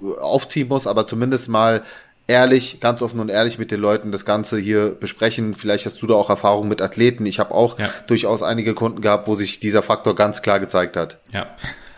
äh, 0.00 0.20
aufziehen 0.20 0.68
muss, 0.68 0.86
aber 0.86 1.08
zumindest 1.08 1.48
mal 1.48 1.82
ehrlich, 2.28 2.78
ganz 2.78 3.02
offen 3.02 3.18
und 3.18 3.28
ehrlich 3.28 3.58
mit 3.58 3.72
den 3.72 3.80
Leuten 3.80 4.12
das 4.12 4.24
Ganze 4.24 4.58
hier 4.58 4.90
besprechen. 4.90 5.54
Vielleicht 5.54 5.86
hast 5.86 6.00
du 6.00 6.06
da 6.06 6.14
auch 6.14 6.30
Erfahrung 6.30 6.68
mit 6.68 6.80
Athleten. 6.80 7.26
Ich 7.26 7.40
habe 7.40 7.52
auch 7.52 7.80
ja. 7.80 7.90
durchaus 8.06 8.44
einige 8.44 8.74
Kunden 8.74 9.00
gehabt, 9.00 9.26
wo 9.26 9.34
sich 9.34 9.58
dieser 9.58 9.82
Faktor 9.82 10.14
ganz 10.14 10.40
klar 10.40 10.60
gezeigt 10.60 10.96
hat. 10.96 11.18
Ja. 11.32 11.48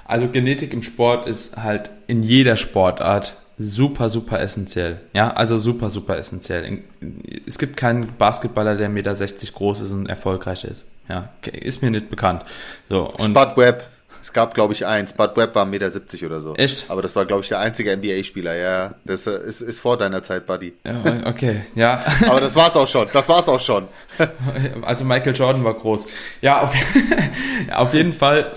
Also 0.05 0.29
Genetik 0.29 0.73
im 0.73 0.83
Sport 0.83 1.27
ist 1.27 1.57
halt 1.57 1.91
in 2.07 2.23
jeder 2.23 2.57
Sportart 2.57 3.37
super, 3.59 4.11
super 4.11 4.41
essentiell. 4.41 5.01
Ja, 5.13 5.33
also 5.33 5.59
super, 5.59 5.91
super 5.91 6.17
essentiell. 6.19 6.83
Es 7.47 7.59
gibt 7.59 7.77
keinen 7.77 8.17
Basketballer, 8.17 8.77
der 8.77 8.89
1,60 8.89 8.93
Meter 8.93 9.15
groß 9.55 9.81
ist 9.81 9.93
und 9.93 10.07
erfolgreich 10.09 10.65
ist. 10.65 10.87
Ja, 11.09 11.31
ist 11.53 11.83
mir 11.83 11.91
nicht 11.91 12.11
bekannt. 12.11 12.43
So, 12.89 13.09
und 13.11 13.37
Spud 13.37 13.57
Webb. 13.57 13.89
Es 14.21 14.33
gab, 14.33 14.55
glaube 14.55 14.73
ich, 14.73 14.87
eins. 14.87 15.13
Bud 15.13 15.37
Webb 15.37 15.55
war 15.55 15.67
1,70 15.67 15.69
Meter 15.69 16.27
oder 16.27 16.41
so. 16.41 16.55
Echt? 16.55 16.87
Aber 16.89 17.03
das 17.03 17.15
war, 17.15 17.27
glaube 17.27 17.43
ich, 17.43 17.49
der 17.51 17.59
einzige 17.59 17.95
NBA-Spieler. 17.95 18.57
Ja, 18.57 18.95
das 19.05 19.27
äh, 19.27 19.39
ist, 19.47 19.61
ist 19.61 19.81
vor 19.81 19.99
deiner 19.99 20.23
Zeit, 20.23 20.47
Buddy. 20.47 20.73
Ja, 20.83 21.27
okay, 21.27 21.67
ja. 21.75 22.03
Aber 22.27 22.41
das 22.41 22.57
war's 22.57 22.75
auch 22.75 22.89
schon. 22.89 23.07
Das 23.13 23.29
war's 23.29 23.51
auch 23.51 23.61
schon. 23.61 23.87
Also 24.81 25.05
Michael 25.05 25.37
Jordan 25.37 25.63
war 25.63 25.75
groß. 25.75 26.07
Ja, 26.41 26.63
auf, 26.63 26.75
auf 27.75 27.93
jeden 27.93 28.15
Fall 28.15 28.51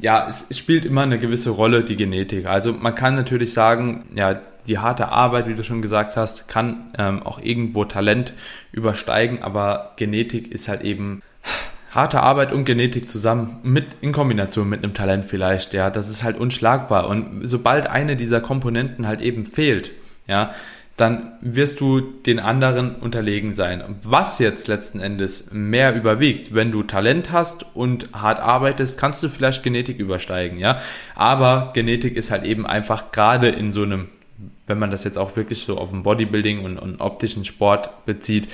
ja, 0.00 0.28
es, 0.28 0.56
spielt 0.56 0.84
immer 0.84 1.02
eine 1.02 1.18
gewisse 1.18 1.50
Rolle, 1.50 1.84
die 1.84 1.96
Genetik. 1.96 2.46
Also 2.46 2.72
man 2.72 2.94
kann 2.94 3.14
natürlich 3.14 3.52
sagen, 3.52 4.06
ja, 4.16 4.40
die 4.66 4.78
harte 4.78 5.08
Arbeit, 5.08 5.48
wie 5.48 5.54
du 5.54 5.64
schon 5.64 5.82
gesagt 5.82 6.16
hast, 6.16 6.48
kann 6.48 6.92
ähm, 6.98 7.22
auch 7.22 7.40
irgendwo 7.40 7.84
Talent 7.84 8.32
übersteigen, 8.70 9.42
aber 9.42 9.92
Genetik 9.96 10.52
ist 10.52 10.68
halt 10.68 10.82
eben 10.82 11.22
harte 11.90 12.20
Arbeit 12.20 12.52
und 12.52 12.64
Genetik 12.64 13.10
zusammen 13.10 13.58
mit 13.62 13.96
in 14.00 14.12
Kombination 14.12 14.68
mit 14.68 14.82
einem 14.82 14.94
Talent 14.94 15.24
vielleicht, 15.24 15.74
ja, 15.74 15.90
das 15.90 16.08
ist 16.08 16.22
halt 16.22 16.38
unschlagbar 16.38 17.08
und 17.08 17.40
sobald 17.42 17.86
eine 17.88 18.16
dieser 18.16 18.40
Komponenten 18.40 19.06
halt 19.06 19.20
eben 19.20 19.44
fehlt, 19.44 19.90
ja, 20.26 20.52
dann 21.02 21.32
wirst 21.40 21.80
du 21.80 22.00
den 22.00 22.38
anderen 22.38 22.94
unterlegen 22.94 23.54
sein. 23.54 23.82
Was 24.04 24.38
jetzt 24.38 24.68
letzten 24.68 25.00
Endes 25.00 25.52
mehr 25.52 25.96
überwiegt, 25.96 26.54
wenn 26.54 26.70
du 26.70 26.84
Talent 26.84 27.32
hast 27.32 27.66
und 27.74 28.10
hart 28.12 28.38
arbeitest, 28.38 28.98
kannst 28.98 29.20
du 29.20 29.28
vielleicht 29.28 29.64
Genetik 29.64 29.98
übersteigen, 29.98 30.60
ja. 30.60 30.80
Aber 31.16 31.72
Genetik 31.74 32.14
ist 32.14 32.30
halt 32.30 32.44
eben 32.44 32.66
einfach 32.66 33.10
gerade 33.10 33.48
in 33.48 33.72
so 33.72 33.82
einem, 33.82 34.10
wenn 34.68 34.78
man 34.78 34.92
das 34.92 35.02
jetzt 35.02 35.18
auch 35.18 35.34
wirklich 35.34 35.64
so 35.64 35.76
auf 35.76 35.90
den 35.90 36.04
Bodybuilding 36.04 36.64
und, 36.64 36.78
und 36.78 37.00
optischen 37.00 37.44
Sport 37.44 38.06
bezieht, 38.06 38.46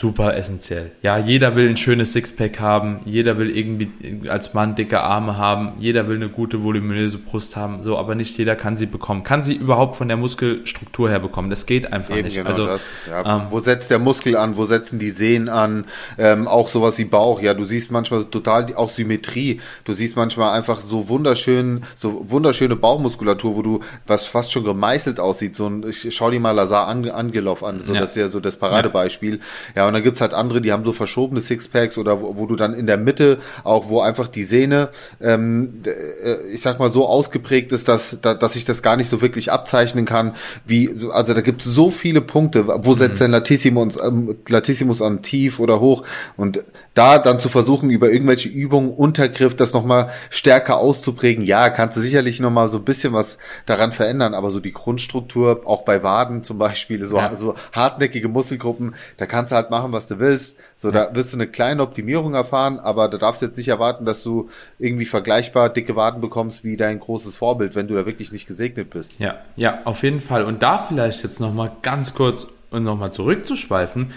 super 0.00 0.34
essentiell. 0.34 0.92
Ja, 1.02 1.18
jeder 1.18 1.56
will 1.56 1.68
ein 1.68 1.76
schönes 1.76 2.14
Sixpack 2.14 2.58
haben, 2.58 3.00
jeder 3.04 3.36
will 3.36 3.54
irgendwie 3.54 4.28
als 4.30 4.54
Mann 4.54 4.74
dicke 4.74 5.02
Arme 5.02 5.36
haben, 5.36 5.72
jeder 5.78 6.08
will 6.08 6.16
eine 6.16 6.30
gute 6.30 6.62
voluminöse 6.62 7.18
Brust 7.18 7.54
haben, 7.54 7.82
so, 7.82 7.98
aber 7.98 8.14
nicht 8.14 8.38
jeder 8.38 8.56
kann 8.56 8.78
sie 8.78 8.86
bekommen. 8.86 9.24
Kann 9.24 9.42
sie 9.42 9.54
überhaupt 9.54 9.96
von 9.96 10.08
der 10.08 10.16
Muskelstruktur 10.16 11.10
her 11.10 11.20
bekommen? 11.20 11.50
Das 11.50 11.66
geht 11.66 11.92
einfach 11.92 12.16
Eben 12.16 12.24
nicht. 12.24 12.36
Genau 12.36 12.48
also, 12.48 12.66
das, 12.66 12.82
ja. 13.10 13.36
ähm, 13.36 13.46
wo 13.50 13.60
setzt 13.60 13.90
der 13.90 13.98
Muskel 13.98 14.36
an? 14.36 14.56
Wo 14.56 14.64
setzen 14.64 14.98
die 14.98 15.10
Sehnen 15.10 15.50
an? 15.50 15.84
Ähm, 16.16 16.48
auch 16.48 16.70
sowas 16.70 16.96
wie 16.96 17.04
Bauch. 17.04 17.42
Ja, 17.42 17.52
du 17.52 17.64
siehst 17.64 17.90
manchmal 17.90 18.24
total 18.24 18.64
die, 18.66 18.76
auch 18.76 18.88
Symmetrie. 18.88 19.60
Du 19.84 19.92
siehst 19.92 20.16
manchmal 20.16 20.56
einfach 20.56 20.80
so 20.80 21.10
wunderschön, 21.10 21.84
so 21.96 22.24
wunderschöne 22.26 22.74
Bauchmuskulatur, 22.74 23.54
wo 23.56 23.62
du 23.62 23.80
was 24.06 24.26
fast 24.26 24.50
schon 24.50 24.64
gemeißelt 24.64 25.20
aussieht. 25.20 25.56
So 25.56 25.66
ein, 25.66 25.84
ich 25.86 26.14
schau 26.14 26.30
dir 26.30 26.40
mal 26.40 26.52
Lazar 26.52 26.88
Angelov 26.88 27.62
an, 27.62 27.82
so 27.84 27.92
ja. 27.92 28.00
das 28.00 28.10
ist 28.10 28.16
ja 28.16 28.28
so 28.28 28.40
das 28.40 28.56
Paradebeispiel. 28.56 29.40
Ja, 29.76 29.89
und 29.90 29.94
dann 29.94 30.04
gibt's 30.04 30.20
halt 30.20 30.34
andere, 30.34 30.60
die 30.60 30.72
haben 30.72 30.84
so 30.84 30.92
verschobene 30.92 31.40
Sixpacks 31.40 31.98
oder 31.98 32.22
wo, 32.22 32.38
wo 32.38 32.46
du 32.46 32.54
dann 32.54 32.74
in 32.74 32.86
der 32.86 32.96
Mitte 32.96 33.38
auch, 33.64 33.88
wo 33.88 34.00
einfach 34.00 34.28
die 34.28 34.44
Sehne, 34.44 34.90
ähm, 35.20 35.82
äh, 35.84 36.52
ich 36.52 36.62
sag 36.62 36.78
mal, 36.78 36.92
so 36.92 37.08
ausgeprägt 37.08 37.72
ist, 37.72 37.88
dass, 37.88 38.20
dass 38.20 38.54
ich 38.54 38.64
das 38.64 38.82
gar 38.82 38.96
nicht 38.96 39.10
so 39.10 39.20
wirklich 39.20 39.50
abzeichnen 39.50 40.04
kann, 40.04 40.36
wie, 40.64 40.94
also 41.10 41.34
da 41.34 41.40
gibt's 41.40 41.64
so 41.64 41.90
viele 41.90 42.20
Punkte, 42.20 42.68
wo 42.84 42.94
setzt 42.94 43.20
mhm. 43.20 43.24
denn 43.24 43.30
Latissimus, 43.32 43.98
ähm, 44.00 44.36
Latissimus 44.48 45.02
an 45.02 45.22
tief 45.22 45.58
oder 45.58 45.80
hoch 45.80 46.04
und 46.36 46.62
da 46.94 47.18
dann 47.18 47.38
zu 47.38 47.48
versuchen, 47.48 47.90
über 47.90 48.10
irgendwelche 48.10 48.48
Übungen, 48.48 48.90
Untergriff, 48.90 49.54
das 49.54 49.72
nochmal 49.72 50.10
stärker 50.28 50.78
auszuprägen, 50.78 51.44
ja, 51.44 51.70
kannst 51.70 51.96
du 51.96 52.00
sicherlich 52.00 52.40
nochmal 52.40 52.70
so 52.70 52.78
ein 52.78 52.84
bisschen 52.84 53.12
was 53.12 53.38
daran 53.66 53.92
verändern, 53.92 54.34
aber 54.34 54.50
so 54.50 54.58
die 54.58 54.72
Grundstruktur, 54.72 55.62
auch 55.66 55.82
bei 55.82 56.02
Waden 56.02 56.42
zum 56.42 56.58
Beispiel, 56.58 57.06
so, 57.06 57.16
ja. 57.16 57.36
so 57.36 57.54
hartnäckige 57.72 58.28
Muskelgruppen, 58.28 58.94
da 59.18 59.26
kannst 59.26 59.52
du 59.52 59.56
halt 59.56 59.70
machen, 59.70 59.92
was 59.92 60.08
du 60.08 60.18
willst. 60.18 60.58
So, 60.74 60.90
da 60.90 61.14
wirst 61.14 61.32
du 61.32 61.36
eine 61.36 61.46
kleine 61.46 61.82
Optimierung 61.82 62.34
erfahren, 62.34 62.78
aber 62.78 63.08
da 63.08 63.18
darfst 63.18 63.42
du 63.42 63.46
jetzt 63.46 63.56
nicht 63.56 63.68
erwarten, 63.68 64.04
dass 64.04 64.22
du 64.22 64.50
irgendwie 64.78 65.06
vergleichbar 65.06 65.68
dicke 65.68 65.94
Waden 65.94 66.20
bekommst 66.20 66.64
wie 66.64 66.76
dein 66.76 66.98
großes 66.98 67.36
Vorbild, 67.36 67.74
wenn 67.74 67.86
du 67.86 67.94
da 67.94 68.06
wirklich 68.06 68.32
nicht 68.32 68.46
gesegnet 68.46 68.90
bist. 68.90 69.18
Ja, 69.18 69.38
ja, 69.56 69.80
auf 69.84 70.02
jeden 70.02 70.20
Fall. 70.20 70.44
Und 70.44 70.62
da 70.62 70.78
vielleicht 70.78 71.22
jetzt 71.22 71.38
nochmal 71.38 71.70
ganz 71.82 72.14
kurz 72.14 72.46
und 72.70 72.82
nochmal 72.82 73.12
zurückzuschweifen, 73.12 74.12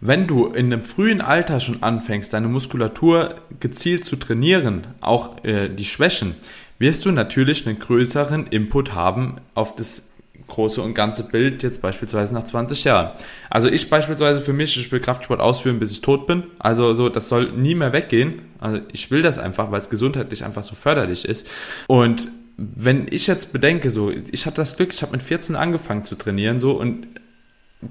wenn 0.00 0.26
du 0.26 0.46
in 0.46 0.72
einem 0.72 0.84
frühen 0.84 1.20
Alter 1.20 1.60
schon 1.60 1.82
anfängst, 1.82 2.32
deine 2.32 2.48
Muskulatur 2.48 3.34
gezielt 3.60 4.04
zu 4.04 4.16
trainieren, 4.16 4.86
auch 5.00 5.44
äh, 5.44 5.68
die 5.68 5.84
Schwächen, 5.84 6.36
wirst 6.78 7.04
du 7.04 7.10
natürlich 7.10 7.66
einen 7.66 7.78
größeren 7.78 8.46
Input 8.46 8.94
haben 8.94 9.36
auf 9.54 9.74
das 9.74 10.08
große 10.46 10.80
und 10.80 10.94
ganze 10.94 11.24
Bild 11.24 11.62
jetzt 11.62 11.82
beispielsweise 11.82 12.32
nach 12.34 12.44
20 12.44 12.84
Jahren. 12.84 13.10
Also 13.50 13.68
ich 13.68 13.90
beispielsweise 13.90 14.40
für 14.40 14.52
mich, 14.52 14.76
ich 14.76 14.90
will 14.90 15.00
Kraftsport 15.00 15.40
ausführen, 15.40 15.78
bis 15.78 15.92
ich 15.92 16.00
tot 16.00 16.26
bin. 16.26 16.44
Also 16.58 16.94
so, 16.94 17.08
das 17.08 17.28
soll 17.28 17.52
nie 17.52 17.74
mehr 17.74 17.92
weggehen. 17.92 18.42
Also 18.58 18.80
ich 18.92 19.10
will 19.10 19.22
das 19.22 19.38
einfach, 19.38 19.70
weil 19.70 19.80
es 19.80 19.90
gesundheitlich 19.90 20.44
einfach 20.44 20.62
so 20.62 20.74
förderlich 20.74 21.24
ist. 21.26 21.46
Und 21.86 22.28
wenn 22.56 23.06
ich 23.10 23.26
jetzt 23.26 23.52
bedenke, 23.52 23.90
so, 23.90 24.10
ich 24.10 24.46
hatte 24.46 24.56
das 24.56 24.76
Glück, 24.76 24.92
ich 24.92 25.02
habe 25.02 25.12
mit 25.12 25.22
14 25.22 25.54
angefangen 25.54 26.02
zu 26.02 26.16
trainieren, 26.16 26.58
so 26.58 26.72
und 26.72 27.06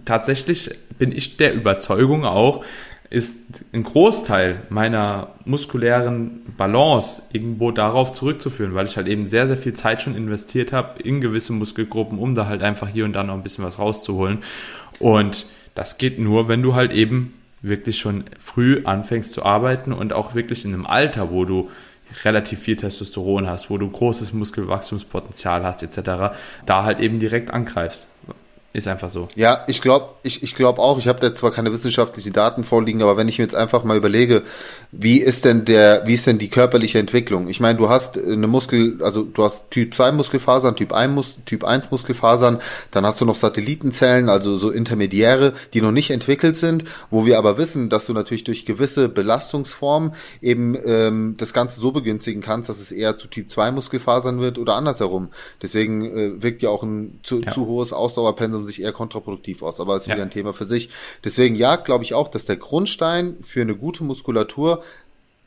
tatsächlich 0.05 0.69
bin 0.97 1.11
ich 1.11 1.37
der 1.37 1.53
Überzeugung 1.53 2.25
auch, 2.25 2.63
ist 3.09 3.63
ein 3.71 3.83
Großteil 3.83 4.63
meiner 4.69 5.29
muskulären 5.45 6.41
Balance 6.57 7.21
irgendwo 7.31 7.71
darauf 7.71 8.11
zurückzuführen, 8.13 8.75
weil 8.75 8.85
ich 8.85 8.97
halt 8.97 9.07
eben 9.07 9.27
sehr, 9.27 9.47
sehr 9.47 9.55
viel 9.55 9.73
Zeit 9.73 10.01
schon 10.01 10.15
investiert 10.15 10.73
habe 10.73 11.01
in 11.01 11.21
gewisse 11.21 11.53
Muskelgruppen, 11.53 12.19
um 12.19 12.35
da 12.35 12.47
halt 12.47 12.63
einfach 12.63 12.89
hier 12.89 13.05
und 13.05 13.13
da 13.13 13.23
noch 13.23 13.35
ein 13.35 13.43
bisschen 13.43 13.63
was 13.63 13.79
rauszuholen. 13.79 14.39
Und 14.99 15.45
das 15.73 15.97
geht 15.97 16.19
nur, 16.19 16.49
wenn 16.49 16.61
du 16.61 16.75
halt 16.75 16.91
eben 16.91 17.33
wirklich 17.61 17.97
schon 17.97 18.25
früh 18.39 18.81
anfängst 18.83 19.31
zu 19.31 19.43
arbeiten 19.43 19.93
und 19.93 20.11
auch 20.11 20.35
wirklich 20.35 20.65
in 20.65 20.73
einem 20.73 20.85
Alter, 20.85 21.31
wo 21.31 21.45
du 21.45 21.69
relativ 22.23 22.59
viel 22.59 22.75
Testosteron 22.75 23.47
hast, 23.47 23.69
wo 23.69 23.77
du 23.77 23.89
großes 23.89 24.33
Muskelwachstumspotenzial 24.33 25.63
hast 25.63 25.83
etc., 25.83 26.35
da 26.65 26.83
halt 26.83 26.99
eben 26.99 27.19
direkt 27.19 27.53
angreifst. 27.53 28.07
Ist 28.77 28.87
einfach 28.87 29.09
so. 29.09 29.27
Ja, 29.35 29.63
ich 29.65 29.81
glaube 29.81 30.09
ich, 30.21 30.43
ich 30.43 30.53
glaub 30.53 30.77
auch, 30.77 30.99
ich 30.99 31.07
habe 31.07 31.19
da 31.19 31.33
zwar 31.33 31.49
keine 31.49 31.73
wissenschaftlichen 31.73 32.31
Daten 32.31 32.63
vorliegen, 32.63 33.01
aber 33.01 33.17
wenn 33.17 33.27
ich 33.27 33.39
mir 33.39 33.43
jetzt 33.43 33.55
einfach 33.55 33.83
mal 33.83 33.97
überlege, 33.97 34.43
wie 34.91 35.17
ist 35.17 35.45
denn 35.45 35.65
der, 35.65 36.03
wie 36.05 36.13
ist 36.13 36.27
denn 36.27 36.37
die 36.37 36.49
körperliche 36.49 36.99
Entwicklung? 36.99 37.47
Ich 37.47 37.59
meine, 37.59 37.79
du 37.79 37.89
hast 37.89 38.19
eine 38.19 38.45
Muskel, 38.45 38.99
also 39.01 39.23
du 39.23 39.43
hast 39.43 39.71
Typ 39.71 39.95
2 39.95 40.11
Muskelfasern, 40.11 40.75
Typ 40.75 40.93
1, 40.93 41.11
Mus 41.11 41.41
typ 41.43 41.63
1 41.63 41.89
Muskelfasern, 41.89 42.61
dann 42.91 43.03
hast 43.03 43.19
du 43.19 43.25
noch 43.25 43.33
Satellitenzellen, 43.33 44.29
also 44.29 44.59
so 44.59 44.69
Intermediäre, 44.69 45.53
die 45.73 45.81
noch 45.81 45.91
nicht 45.91 46.11
entwickelt 46.11 46.55
sind, 46.55 46.85
wo 47.09 47.25
wir 47.25 47.39
aber 47.39 47.57
wissen, 47.57 47.89
dass 47.89 48.05
du 48.05 48.13
natürlich 48.13 48.43
durch 48.43 48.67
gewisse 48.67 49.09
Belastungsformen 49.09 50.13
eben 50.39 50.77
ähm, 50.85 51.33
das 51.39 51.51
Ganze 51.51 51.81
so 51.81 51.91
begünstigen 51.91 52.43
kannst, 52.43 52.69
dass 52.69 52.79
es 52.79 52.91
eher 52.91 53.17
zu 53.17 53.27
Typ 53.27 53.49
2 53.49 53.71
Muskelfasern 53.71 54.39
wird 54.39 54.59
oder 54.59 54.75
andersherum. 54.75 55.29
Deswegen 55.63 56.15
äh, 56.15 56.43
wirkt 56.43 56.61
ja 56.61 56.69
auch 56.69 56.83
ein 56.83 57.19
zu, 57.23 57.41
ja. 57.41 57.49
zu 57.49 57.65
hohes 57.65 57.91
Ausdauerpensum 57.91 58.66
sich 58.67 58.81
eher 58.81 58.93
kontraproduktiv 58.93 59.63
aus, 59.63 59.79
aber 59.79 59.95
es 59.95 60.03
ist 60.03 60.09
ja. 60.09 60.15
wieder 60.15 60.23
ein 60.23 60.31
Thema 60.31 60.53
für 60.53 60.65
sich. 60.65 60.89
Deswegen 61.23 61.55
ja, 61.55 61.75
glaube 61.77 62.03
ich 62.03 62.13
auch, 62.13 62.27
dass 62.27 62.45
der 62.45 62.57
Grundstein 62.57 63.37
für 63.41 63.61
eine 63.61 63.75
gute 63.75 64.03
Muskulatur 64.03 64.83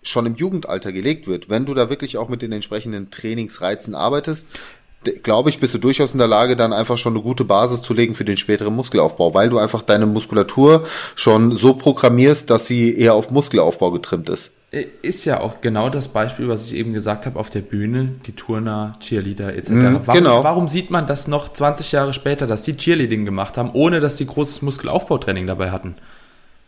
schon 0.02 0.26
im 0.26 0.35
Jugendalter 0.35 0.92
gelegt 0.92 1.26
wird. 1.26 1.48
Wenn 1.48 1.66
du 1.66 1.74
da 1.74 1.90
wirklich 1.90 2.16
auch 2.18 2.28
mit 2.28 2.42
den 2.42 2.52
entsprechenden 2.52 3.11
Trainingsreizen 3.11 3.94
arbeitest, 3.94 4.48
glaube 5.22 5.50
ich, 5.50 5.61
bist 5.61 5.74
du 5.74 5.78
durchaus 5.78 6.12
in 6.12 6.18
der 6.18 6.28
Lage, 6.28 6.56
dann 6.56 6.72
einfach 6.72 6.98
schon 6.98 7.14
eine 7.14 7.22
gute 7.22 7.44
Basis 7.44 7.83
zu 7.83 7.94
legen 7.94 8.14
für 8.14 8.24
den 8.24 8.37
späteren 8.37 8.74
Muskelaufbau, 8.74 9.33
weil 9.35 9.48
du 9.48 9.59
einfach 9.59 9.83
deine 9.83 10.06
Muskulatur 10.06 10.87
schon 11.14 11.56
so 11.56 11.74
programmierst, 11.74 12.50
dass 12.50 12.66
sie 12.66 12.96
eher 12.96 13.14
auf 13.14 13.30
Muskelaufbau 13.30 13.90
getrimmt 13.92 14.28
ist. 14.28 14.52
Äh, 14.72 14.87
ist 15.02 15.24
ja 15.24 15.40
auch 15.40 15.61
genau 15.61 15.90
das 15.90 16.09
Beispiel, 16.09 16.48
was 16.48 16.66
ich 16.66 16.76
eben 16.76 16.92
gesagt 16.92 17.26
habe 17.26 17.38
auf 17.38 17.50
der 17.50 17.61
Bühne, 17.61 18.11
die 18.26 18.33
Turner, 18.33 18.94
Cheerleader 19.00 19.54
etc. 19.54 19.70
Mm, 19.70 19.96
warum, 20.04 20.14
genau. 20.14 20.44
warum 20.44 20.68
sieht 20.68 20.90
man 20.90 21.06
das 21.06 21.26
noch 21.26 21.52
20 21.52 21.90
Jahre 21.90 22.12
später, 22.14 22.46
dass 22.46 22.62
die 22.62 22.76
Cheerleading 22.76 23.24
gemacht 23.24 23.56
haben, 23.56 23.70
ohne 23.72 23.98
dass 23.98 24.16
sie 24.16 24.26
großes 24.26 24.62
Muskelaufbautraining 24.62 25.46
dabei 25.46 25.72
hatten? 25.72 25.96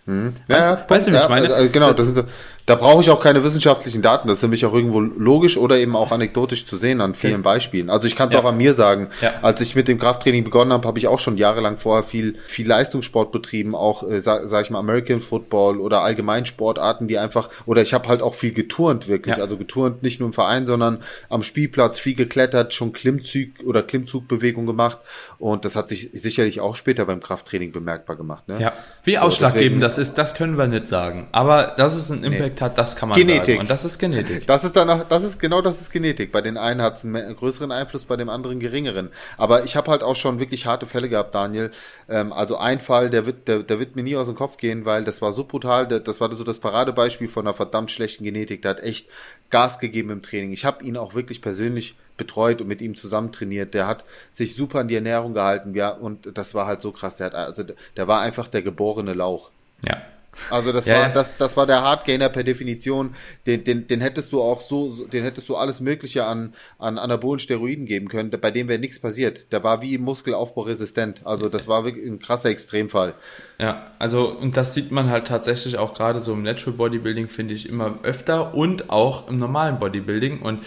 Hm. 0.06 0.32
Weißt, 0.48 0.68
ja, 0.68 0.84
weißt 0.88 1.06
du, 1.06 1.12
wie 1.12 1.16
ich 1.16 1.28
meine? 1.28 1.48
Ja, 1.48 1.66
genau, 1.68 1.92
das 1.92 2.08
sind, 2.08 2.26
da 2.66 2.76
brauche 2.76 3.00
ich 3.00 3.10
auch 3.10 3.20
keine 3.20 3.42
wissenschaftlichen 3.42 4.02
Daten. 4.02 4.28
Das 4.28 4.38
ist 4.38 4.42
nämlich 4.42 4.64
auch 4.64 4.72
irgendwo 4.72 5.00
logisch 5.00 5.56
oder 5.56 5.78
eben 5.78 5.96
auch 5.96 6.12
anekdotisch 6.12 6.66
zu 6.66 6.76
sehen 6.76 7.00
an 7.00 7.14
vielen 7.14 7.34
okay. 7.34 7.42
Beispielen. 7.42 7.90
Also 7.90 8.06
ich 8.06 8.14
kann 8.14 8.28
es 8.28 8.34
ja. 8.34 8.40
auch 8.40 8.44
an 8.44 8.56
mir 8.56 8.74
sagen. 8.74 9.08
Ja. 9.20 9.34
Als 9.42 9.60
ich 9.60 9.74
mit 9.74 9.88
dem 9.88 9.98
Krafttraining 9.98 10.44
begonnen 10.44 10.72
habe, 10.72 10.86
habe 10.86 10.98
ich 10.98 11.08
auch 11.08 11.18
schon 11.18 11.36
jahrelang 11.36 11.76
vorher 11.76 12.04
viel, 12.04 12.36
viel 12.46 12.68
Leistungssport 12.68 13.32
betrieben, 13.32 13.74
auch, 13.74 14.08
äh, 14.08 14.20
sag, 14.20 14.48
sag 14.48 14.64
ich 14.64 14.70
mal, 14.70 14.78
American 14.78 15.20
Football 15.20 15.80
oder 15.80 16.02
allgemein 16.02 16.46
Sportarten, 16.46 17.08
die 17.08 17.18
einfach, 17.18 17.50
oder 17.66 17.82
ich 17.82 17.94
habe 17.94 18.08
halt 18.08 18.22
auch 18.22 18.34
viel 18.34 18.52
geturnt, 18.52 19.08
wirklich. 19.08 19.36
Ja. 19.36 19.42
Also 19.42 19.56
geturnt 19.56 20.04
nicht 20.04 20.20
nur 20.20 20.28
im 20.28 20.32
Verein, 20.32 20.66
sondern 20.66 21.02
am 21.28 21.42
Spielplatz 21.42 21.98
viel 21.98 22.14
geklettert, 22.14 22.74
schon 22.74 22.92
Klimmzug 22.92 23.48
oder 23.66 23.82
Klimmzugbewegung 23.82 24.66
gemacht. 24.66 24.98
Und 25.38 25.64
das 25.64 25.74
hat 25.74 25.88
sich 25.88 26.10
sicherlich 26.12 26.60
auch 26.60 26.76
später 26.76 27.06
beim 27.06 27.20
Krafttraining 27.20 27.72
bemerkbar 27.72 28.14
gemacht. 28.14 28.46
Ne? 28.46 28.60
Ja, 28.60 28.72
wie 29.02 29.14
so, 29.14 29.18
ausschlaggebend 29.18 29.82
das 29.82 29.98
ist, 29.98 30.14
das 30.14 30.34
können 30.34 30.56
wir 30.56 30.68
nicht 30.68 30.86
sagen. 30.86 31.28
Aber 31.32 31.74
das 31.76 31.96
ist 31.96 32.10
ein 32.10 32.22
Impact. 32.22 32.40
Nee 32.40 32.51
Impact 32.52 32.60
hat, 32.60 32.78
das 32.78 32.96
kann 32.96 33.08
man 33.08 33.18
Genetik. 33.18 33.46
sagen. 33.46 33.58
Und 33.60 33.70
das 33.70 33.84
ist 33.84 33.98
Genetik. 33.98 34.46
Das 34.46 34.64
ist 34.64 34.76
dann 34.76 34.88
auch, 34.90 35.04
das 35.08 35.24
ist 35.24 35.38
genau 35.38 35.62
das 35.62 35.80
ist 35.80 35.90
Genetik. 35.90 36.32
Bei 36.32 36.40
den 36.40 36.56
einen 36.56 36.82
hat 36.82 36.96
es 36.96 37.04
einen 37.04 37.36
größeren 37.36 37.72
Einfluss, 37.72 38.04
bei 38.04 38.16
dem 38.16 38.28
anderen 38.28 38.60
geringeren. 38.60 39.10
Aber 39.36 39.64
ich 39.64 39.76
habe 39.76 39.90
halt 39.90 40.02
auch 40.02 40.16
schon 40.16 40.38
wirklich 40.40 40.66
harte 40.66 40.86
Fälle 40.86 41.08
gehabt, 41.08 41.34
Daniel. 41.34 41.70
Ähm, 42.08 42.32
also 42.32 42.56
ein 42.56 42.80
Fall, 42.80 43.10
der 43.10 43.26
wird, 43.26 43.48
der, 43.48 43.62
der 43.62 43.78
wird 43.78 43.96
mir 43.96 44.02
nie 44.02 44.16
aus 44.16 44.26
dem 44.26 44.36
Kopf 44.36 44.56
gehen, 44.56 44.84
weil 44.84 45.04
das 45.04 45.22
war 45.22 45.32
so 45.32 45.44
brutal. 45.44 45.86
Das 45.86 46.20
war 46.20 46.32
so 46.32 46.44
das 46.44 46.58
Paradebeispiel 46.58 47.28
von 47.28 47.46
einer 47.46 47.54
verdammt 47.54 47.90
schlechten 47.90 48.24
Genetik. 48.24 48.62
Der 48.62 48.72
hat 48.72 48.80
echt 48.80 49.08
Gas 49.50 49.78
gegeben 49.78 50.10
im 50.10 50.22
Training. 50.22 50.52
Ich 50.52 50.64
habe 50.64 50.84
ihn 50.84 50.96
auch 50.96 51.14
wirklich 51.14 51.42
persönlich 51.42 51.96
betreut 52.16 52.60
und 52.60 52.68
mit 52.68 52.82
ihm 52.82 52.96
zusammen 52.96 53.32
trainiert. 53.32 53.74
Der 53.74 53.86
hat 53.86 54.04
sich 54.30 54.54
super 54.54 54.80
an 54.80 54.88
die 54.88 54.94
Ernährung 54.94 55.34
gehalten, 55.34 55.74
ja, 55.74 55.90
und 55.90 56.36
das 56.36 56.54
war 56.54 56.66
halt 56.66 56.82
so 56.82 56.92
krass. 56.92 57.16
Der 57.16 57.26
hat, 57.26 57.34
also, 57.34 57.64
der 57.96 58.08
war 58.08 58.20
einfach 58.20 58.48
der 58.48 58.62
geborene 58.62 59.14
Lauch. 59.14 59.50
Ja. 59.86 60.02
Also 60.50 60.72
das 60.72 60.86
Ja, 60.92 60.94
war 61.02 61.08
das 61.10 61.36
das 61.36 61.56
war 61.56 61.66
der 61.66 61.82
Hardgainer 61.82 62.28
per 62.28 62.42
Definition. 62.44 63.14
Den 63.46 63.64
den 63.64 63.86
den 63.86 64.00
hättest 64.00 64.32
du 64.32 64.40
auch 64.42 64.62
so 64.62 64.90
so- 64.90 65.06
den 65.06 65.22
hättest 65.24 65.48
du 65.48 65.56
alles 65.56 65.80
mögliche 65.80 66.24
an 66.24 66.54
an 66.78 66.98
anabolen 66.98 67.38
Steroiden 67.38 67.86
geben 67.86 68.08
können. 68.08 68.30
Bei 68.30 68.50
dem 68.50 68.68
wäre 68.68 68.78
nichts 68.78 68.98
passiert. 68.98 69.52
Der 69.52 69.62
war 69.62 69.82
wie 69.82 69.98
Muskelaufbau 69.98 70.62
resistent. 70.62 71.20
Also 71.24 71.48
das 71.48 71.68
war 71.68 71.84
wirklich 71.84 72.06
ein 72.06 72.18
krasser 72.18 72.48
Extremfall. 72.50 73.14
Ja, 73.58 73.90
also 73.98 74.28
und 74.30 74.56
das 74.56 74.74
sieht 74.74 74.90
man 74.90 75.10
halt 75.10 75.26
tatsächlich 75.26 75.76
auch 75.78 75.94
gerade 75.94 76.20
so 76.20 76.32
im 76.32 76.42
Natural 76.42 76.76
Bodybuilding, 76.76 77.28
finde 77.28 77.54
ich, 77.54 77.68
immer 77.68 77.98
öfter 78.02 78.54
und 78.54 78.90
auch 78.90 79.28
im 79.28 79.36
normalen 79.36 79.78
Bodybuilding. 79.78 80.40
Und 80.42 80.60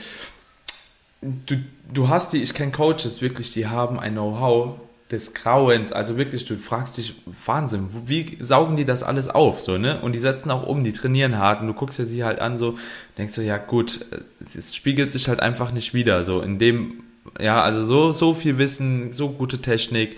du, 1.22 1.56
du 1.94 2.10
hast 2.10 2.34
die, 2.34 2.42
ich 2.42 2.54
kenne 2.54 2.72
Coaches 2.72 3.22
wirklich, 3.22 3.52
die 3.52 3.68
haben 3.68 4.00
ein 4.00 4.14
Know-how 4.14 4.80
des 5.12 5.34
Grauens. 5.34 5.92
Also 5.92 6.18
wirklich, 6.18 6.46
du 6.46 6.58
fragst 6.58 6.98
dich, 6.98 7.16
Wahnsinn, 7.46 7.90
wie 8.06 8.38
saugen 8.42 8.76
die 8.76 8.86
das 8.86 9.04
alles 9.04 9.30
auf? 9.30 9.62
So, 9.62 9.78
ne? 9.78 10.02
Und 10.02 10.14
die 10.14 10.20
setzen 10.20 10.50
auch 10.52 10.66
um, 10.66 10.84
die 10.84 10.94
trainieren 10.94 11.38
hart 11.38 11.62
und 11.62 11.68
du 11.68 11.74
guckst 11.74 12.00
ja 12.00 12.06
sie 12.06 12.24
halt 12.24 12.40
an, 12.40 12.58
so, 12.58 12.76
denkst 13.18 13.36
du, 13.36 13.42
ja 13.42 13.58
gut, 13.58 14.06
es 14.56 14.76
spiegelt 14.76 15.12
sich 15.12 15.28
halt 15.28 15.40
einfach 15.40 15.72
nicht 15.72 15.94
wieder. 15.94 16.24
So, 16.24 16.42
in 16.42 16.58
dem, 16.58 17.04
ja, 17.40 17.62
also 17.62 17.86
so, 17.86 18.12
so 18.12 18.34
viel 18.34 18.58
Wissen, 18.58 19.14
so 19.14 19.30
gute 19.30 19.62
Technik 19.62 20.18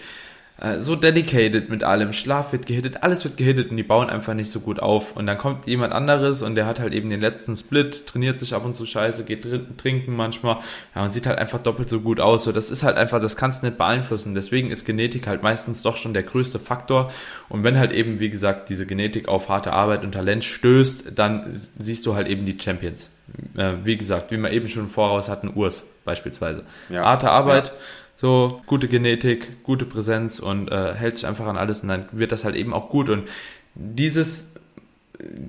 äh, 0.59 0.79
so 0.79 0.95
dedicated 0.95 1.69
mit 1.69 1.83
allem. 1.83 2.13
Schlaf 2.13 2.51
wird 2.51 2.65
gehittet, 2.65 3.03
alles 3.03 3.23
wird 3.23 3.37
gehittet 3.37 3.69
und 3.69 3.77
die 3.77 3.83
bauen 3.83 4.09
einfach 4.09 4.33
nicht 4.33 4.49
so 4.49 4.59
gut 4.59 4.79
auf. 4.79 5.15
Und 5.15 5.27
dann 5.27 5.37
kommt 5.37 5.67
jemand 5.67 5.93
anderes 5.93 6.41
und 6.41 6.55
der 6.55 6.65
hat 6.65 6.79
halt 6.79 6.93
eben 6.93 7.09
den 7.09 7.21
letzten 7.21 7.55
Split, 7.55 8.07
trainiert 8.07 8.39
sich 8.39 8.53
ab 8.55 8.65
und 8.65 8.75
zu 8.75 8.85
scheiße, 8.85 9.23
geht 9.23 9.47
trinken 9.77 10.15
manchmal, 10.15 10.57
ja, 10.95 11.03
und 11.03 11.13
sieht 11.13 11.27
halt 11.27 11.37
einfach 11.37 11.59
doppelt 11.59 11.89
so 11.89 11.99
gut 11.99 12.19
aus. 12.19 12.43
So, 12.43 12.51
das 12.51 12.71
ist 12.71 12.83
halt 12.83 12.97
einfach, 12.97 13.21
das 13.21 13.37
kannst 13.37 13.61
du 13.61 13.67
nicht 13.67 13.77
beeinflussen. 13.77 14.33
Deswegen 14.33 14.71
ist 14.71 14.85
Genetik 14.85 15.27
halt 15.27 15.43
meistens 15.43 15.83
doch 15.83 15.97
schon 15.97 16.13
der 16.13 16.23
größte 16.23 16.59
Faktor. 16.59 17.11
Und 17.49 17.63
wenn 17.63 17.77
halt 17.77 17.91
eben, 17.91 18.19
wie 18.19 18.29
gesagt, 18.29 18.69
diese 18.69 18.87
Genetik 18.87 19.27
auf 19.27 19.49
harte 19.49 19.73
Arbeit 19.73 20.03
und 20.03 20.13
Talent 20.13 20.43
stößt, 20.43 21.11
dann 21.13 21.51
siehst 21.53 22.05
du 22.05 22.15
halt 22.15 22.27
eben 22.27 22.45
die 22.45 22.57
Champions. 22.59 23.09
Äh, 23.55 23.73
wie 23.83 23.97
gesagt, 23.97 24.31
wie 24.31 24.37
wir 24.37 24.51
eben 24.51 24.69
schon 24.69 24.83
im 24.83 24.89
voraus 24.89 25.29
hatten, 25.29 25.51
Urs 25.53 25.83
beispielsweise. 26.05 26.63
Ja. 26.89 27.03
Harte 27.03 27.29
Arbeit, 27.29 27.73
so 28.17 28.61
gute 28.65 28.87
Genetik, 28.87 29.63
gute 29.63 29.85
Präsenz 29.85 30.39
und 30.39 30.69
äh, 30.69 30.93
hält 30.95 31.17
sich 31.17 31.27
einfach 31.27 31.45
an 31.45 31.55
alles 31.55 31.81
und 31.81 31.89
dann 31.89 32.09
wird 32.11 32.31
das 32.31 32.43
halt 32.43 32.55
eben 32.55 32.73
auch 32.73 32.89
gut. 32.89 33.09
Und 33.09 33.29
dieses, 33.75 34.55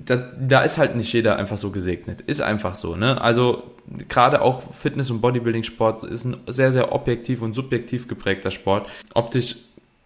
da, 0.05 0.17
da 0.39 0.61
ist 0.61 0.77
halt 0.77 0.95
nicht 0.95 1.11
jeder 1.11 1.37
einfach 1.37 1.57
so 1.57 1.71
gesegnet. 1.71 2.21
Ist 2.21 2.41
einfach 2.41 2.75
so, 2.75 2.95
ne? 2.95 3.19
Also 3.19 3.63
gerade 4.07 4.41
auch 4.41 4.73
Fitness- 4.73 5.09
und 5.09 5.19
Bodybuilding-Sport 5.21 6.03
ist 6.03 6.25
ein 6.25 6.37
sehr, 6.47 6.71
sehr 6.71 6.93
objektiv 6.93 7.41
und 7.41 7.55
subjektiv 7.55 8.07
geprägter 8.07 8.51
Sport. 8.51 8.87
Optisch 9.15 9.55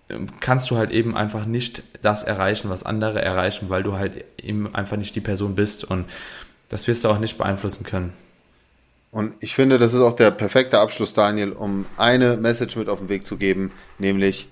ähm, 0.10 0.28
kannst 0.39 0.71
du 0.71 0.78
halt 0.78 0.91
eben 0.91 1.17
einfach 1.17 1.45
nicht 1.45 1.84
das 2.02 2.23
erreichen, 2.23 2.69
was 2.69 2.84
andere 2.84 3.21
erreichen, 3.21 3.69
weil 3.69 3.84
du 3.84 3.97
halt 3.97 4.23
eben 4.41 4.73
einfach 4.73 4.95
nicht 4.95 5.15
die 5.15 5.21
Person 5.21 5.56
bist 5.56 5.84
und 5.84 6.06
das 6.69 6.88
wirst 6.88 7.04
du 7.04 7.10
auch 7.10 7.19
nicht 7.19 7.38
beeinflussen 7.38 7.84
können. 7.84 8.13
Und 9.13 9.36
ich 9.41 9.54
finde, 9.54 9.78
das 9.78 9.93
ist 9.93 10.02
auch 10.02 10.15
der 10.15 10.32
perfekte 10.32 10.80
Abschluss, 10.80 11.13
Daniel, 11.13 11.52
um 11.52 11.86
eine 11.97 12.36
Message 12.36 12.76
mit 12.78 12.89
auf 12.89 12.97
den 12.97 13.10
Weg 13.10 13.28
zu 13.28 13.38
geben, 13.38 13.71
nämlich 13.99 14.49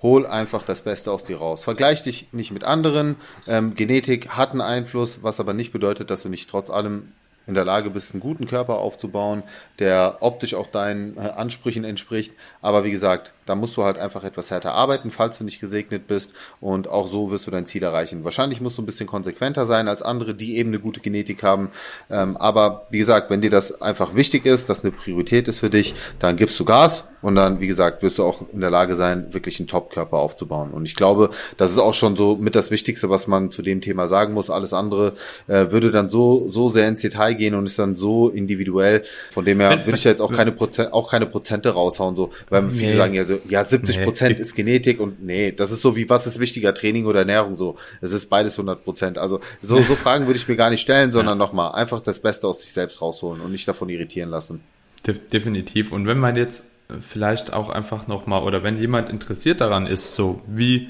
hol 0.00 0.24
einfach 0.24 0.62
das 0.62 0.82
Beste 0.82 1.10
aus 1.10 1.24
dir 1.24 1.38
raus. 1.38 1.64
Vergleich 1.64 2.04
dich 2.04 2.28
nicht 2.30 2.52
mit 2.52 2.62
anderen. 2.62 3.16
Ähm, 3.48 3.74
Genetik 3.74 4.28
hat 4.28 4.52
einen 4.52 4.60
Einfluss, 4.60 5.24
was 5.24 5.40
aber 5.40 5.52
nicht 5.52 5.72
bedeutet, 5.72 6.10
dass 6.10 6.22
du 6.22 6.28
nicht 6.28 6.48
trotz 6.48 6.70
allem 6.70 7.12
in 7.48 7.54
der 7.54 7.64
Lage 7.64 7.90
bist, 7.90 8.12
einen 8.12 8.20
guten 8.20 8.46
Körper 8.46 8.78
aufzubauen, 8.78 9.42
der 9.78 10.18
optisch 10.20 10.54
auch 10.54 10.68
deinen 10.68 11.16
äh, 11.16 11.20
Ansprüchen 11.20 11.82
entspricht. 11.82 12.34
Aber 12.60 12.84
wie 12.84 12.90
gesagt, 12.90 13.32
da 13.46 13.54
musst 13.54 13.76
du 13.78 13.82
halt 13.82 13.96
einfach 13.96 14.22
etwas 14.22 14.50
härter 14.50 14.74
arbeiten, 14.74 15.10
falls 15.10 15.38
du 15.38 15.44
nicht 15.44 15.58
gesegnet 15.58 16.06
bist. 16.06 16.34
Und 16.60 16.88
auch 16.88 17.08
so 17.08 17.30
wirst 17.30 17.46
du 17.46 17.50
dein 17.50 17.64
Ziel 17.64 17.82
erreichen. 17.82 18.22
Wahrscheinlich 18.22 18.60
musst 18.60 18.76
du 18.76 18.82
ein 18.82 18.86
bisschen 18.86 19.06
konsequenter 19.06 19.64
sein 19.64 19.88
als 19.88 20.02
andere, 20.02 20.34
die 20.34 20.58
eben 20.58 20.68
eine 20.68 20.78
gute 20.78 21.00
Genetik 21.00 21.42
haben. 21.42 21.70
Ähm, 22.10 22.36
aber 22.36 22.86
wie 22.90 22.98
gesagt, 22.98 23.30
wenn 23.30 23.40
dir 23.40 23.50
das 23.50 23.80
einfach 23.80 24.14
wichtig 24.14 24.44
ist, 24.44 24.68
dass 24.68 24.84
eine 24.84 24.92
Priorität 24.92 25.48
ist 25.48 25.60
für 25.60 25.70
dich, 25.70 25.94
dann 26.18 26.36
gibst 26.36 26.60
du 26.60 26.66
Gas 26.66 27.08
und 27.22 27.34
dann, 27.34 27.60
wie 27.60 27.66
gesagt, 27.66 28.02
wirst 28.02 28.18
du 28.18 28.24
auch 28.24 28.42
in 28.52 28.60
der 28.60 28.70
Lage 28.70 28.94
sein, 28.94 29.32
wirklich 29.32 29.58
einen 29.58 29.68
Top-Körper 29.68 30.18
aufzubauen. 30.18 30.70
Und 30.72 30.84
ich 30.84 30.94
glaube, 30.94 31.30
das 31.56 31.70
ist 31.70 31.78
auch 31.78 31.94
schon 31.94 32.16
so 32.16 32.36
mit 32.36 32.54
das 32.54 32.70
Wichtigste, 32.70 33.08
was 33.08 33.26
man 33.26 33.50
zu 33.50 33.62
dem 33.62 33.80
Thema 33.80 34.06
sagen 34.06 34.34
muss. 34.34 34.50
Alles 34.50 34.74
andere 34.74 35.14
äh, 35.46 35.70
würde 35.70 35.90
dann 35.90 36.10
so, 36.10 36.48
so 36.50 36.68
sehr 36.68 36.86
ins 36.86 37.00
Detail 37.00 37.37
gehen 37.38 37.54
und 37.54 37.64
ist 37.64 37.78
dann 37.78 37.96
so 37.96 38.28
individuell. 38.28 39.04
Von 39.32 39.46
dem 39.46 39.60
her 39.60 39.70
würde 39.86 39.96
ich 39.96 40.04
jetzt 40.04 40.20
auch 40.20 40.30
keine 40.30 40.52
Prozent, 40.52 40.92
auch 40.92 41.10
keine 41.10 41.24
Prozente 41.24 41.70
raushauen, 41.70 42.14
so, 42.16 42.30
weil 42.50 42.68
viele 42.68 42.90
Nee. 42.90 42.96
sagen 42.96 43.14
ja 43.14 43.24
so, 43.24 43.38
ja, 43.48 43.64
70 43.64 44.04
Prozent 44.04 44.36
Nee. 44.36 44.42
ist 44.42 44.54
Genetik 44.54 45.00
und 45.00 45.24
nee, 45.24 45.52
das 45.52 45.72
ist 45.72 45.80
so 45.80 45.96
wie, 45.96 46.10
was 46.10 46.26
ist 46.26 46.38
wichtiger, 46.38 46.74
Training 46.74 47.06
oder 47.06 47.20
Ernährung, 47.20 47.56
so. 47.56 47.76
Es 48.02 48.12
ist 48.12 48.26
beides 48.26 48.54
100 48.58 48.84
Prozent. 48.84 49.16
Also, 49.16 49.40
so, 49.62 49.80
so 49.80 49.94
Fragen 49.96 50.26
würde 50.26 50.38
ich 50.38 50.46
mir 50.48 50.56
gar 50.56 50.68
nicht 50.70 50.82
stellen, 50.82 51.12
sondern 51.12 51.38
nochmal 51.38 51.72
einfach 51.72 52.00
das 52.02 52.20
Beste 52.20 52.46
aus 52.46 52.60
sich 52.60 52.72
selbst 52.72 53.00
rausholen 53.00 53.40
und 53.40 53.52
nicht 53.52 53.66
davon 53.66 53.88
irritieren 53.88 54.28
lassen. 54.28 54.60
De 55.06 55.14
definitiv. 55.32 55.92
Und 55.92 56.06
wenn 56.06 56.18
man 56.18 56.34
jetzt 56.36 56.64
äh, 56.88 56.94
vielleicht 57.00 57.52
auch 57.52 57.68
einfach 57.70 58.08
nochmal, 58.08 58.42
oder 58.42 58.62
wenn 58.64 58.76
jemand 58.78 59.08
interessiert 59.08 59.60
daran 59.60 59.86
ist, 59.86 60.14
so 60.14 60.42
wie 60.48 60.88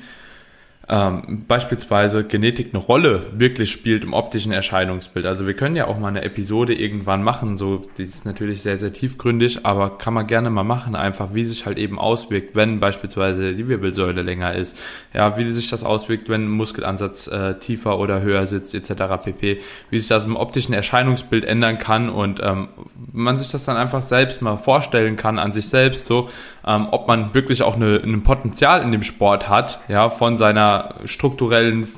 ähm, 0.90 1.44
beispielsweise 1.46 2.24
Genetik 2.24 2.70
eine 2.72 2.83
Rolle 2.83 3.27
wirklich 3.33 3.70
spielt 3.70 4.05
im 4.05 4.14
optischen 4.14 4.53
Erscheinungsbild. 4.53 5.27
Also 5.27 5.46
wir 5.46 5.53
können 5.53 5.77
ja 5.77 5.87
auch 5.87 5.98
mal 5.98 6.09
eine 6.09 6.22
Episode 6.22 6.74
irgendwann 6.74 7.22
machen, 7.22 7.59
so 7.59 7.83
die 7.98 8.05
ist 8.05 8.24
natürlich 8.24 8.62
sehr, 8.62 8.79
sehr 8.79 8.92
tiefgründig, 8.92 9.66
aber 9.66 9.98
kann 9.98 10.14
man 10.14 10.27
gerne 10.27 10.48
mal 10.48 10.64
machen, 10.64 10.96
einfach 10.96 11.35
wie 11.35 11.44
sich 11.44 11.66
halt 11.66 11.77
eben 11.77 11.98
auswirkt, 11.98 12.57
wenn 12.57 12.81
beispielsweise 12.81 13.55
die 13.55 13.68
Wirbelsäule 13.68 14.22
länger 14.22 14.55
ist, 14.55 14.79
ja, 15.12 15.37
wie 15.37 15.53
sich 15.53 15.68
das 15.68 15.85
auswirkt, 15.85 16.31
wenn 16.31 16.44
ein 16.46 16.51
Muskelansatz 16.51 17.27
äh, 17.27 17.59
tiefer 17.59 17.98
oder 17.98 18.22
höher 18.22 18.46
sitzt, 18.46 18.74
etc. 18.74 19.22
pp, 19.22 19.61
wie 19.90 19.98
sich 19.98 20.09
das 20.09 20.24
im 20.24 20.37
optischen 20.37 20.72
Erscheinungsbild 20.72 21.44
ändern 21.44 21.77
kann 21.79 22.09
und 22.09 22.40
ähm, 22.42 22.68
man 23.12 23.38
sich 23.38 23.51
das 23.51 23.66
dann 23.66 23.77
einfach 23.77 24.01
selbst 24.01 24.40
mal 24.40 24.57
vorstellen 24.57 25.16
kann 25.16 25.38
an 25.38 25.53
sich 25.53 25.68
selbst, 25.68 26.07
so, 26.07 26.31
ähm, 26.66 26.88
ob 26.92 27.09
man 27.09 27.35
wirklich 27.35 27.62
auch 27.62 27.77
eine, 27.77 27.96
ein 27.96 28.22
Potenzial 28.22 28.83
in 28.83 28.90
dem 28.90 29.03
Sport 29.03 29.51
hat, 29.51 29.81
ja, 29.88 30.09
von 30.09 30.38
seiner 30.38 30.78
strukturellen 31.05 31.88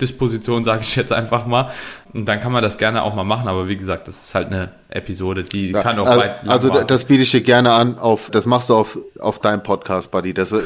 Disposition, 0.00 0.64
sage 0.64 0.80
ich 0.82 0.96
jetzt 0.96 1.12
einfach 1.12 1.46
mal. 1.46 1.70
Und 2.12 2.26
dann 2.26 2.40
kann 2.40 2.50
man 2.50 2.62
das 2.62 2.76
gerne 2.76 3.02
auch 3.02 3.14
mal 3.14 3.24
machen, 3.24 3.46
aber 3.46 3.68
wie 3.68 3.76
gesagt, 3.76 4.08
das 4.08 4.24
ist 4.24 4.34
halt 4.34 4.48
eine 4.48 4.70
Episode, 4.88 5.44
die 5.44 5.70
kann 5.72 5.98
auch 5.98 6.06
also, 6.06 6.20
weit 6.20 6.48
also 6.48 6.70
warten. 6.70 6.86
das 6.88 7.04
biete 7.04 7.22
ich 7.22 7.30
dir 7.30 7.40
gerne 7.42 7.72
an 7.72 7.98
auf 7.98 8.28
das 8.30 8.44
machst 8.44 8.68
du 8.68 8.74
auf 8.74 8.98
auf 9.18 9.38
deinem 9.38 9.62
Podcast 9.62 10.10
Buddy 10.10 10.34
das 10.34 10.52
ich, 10.52 10.60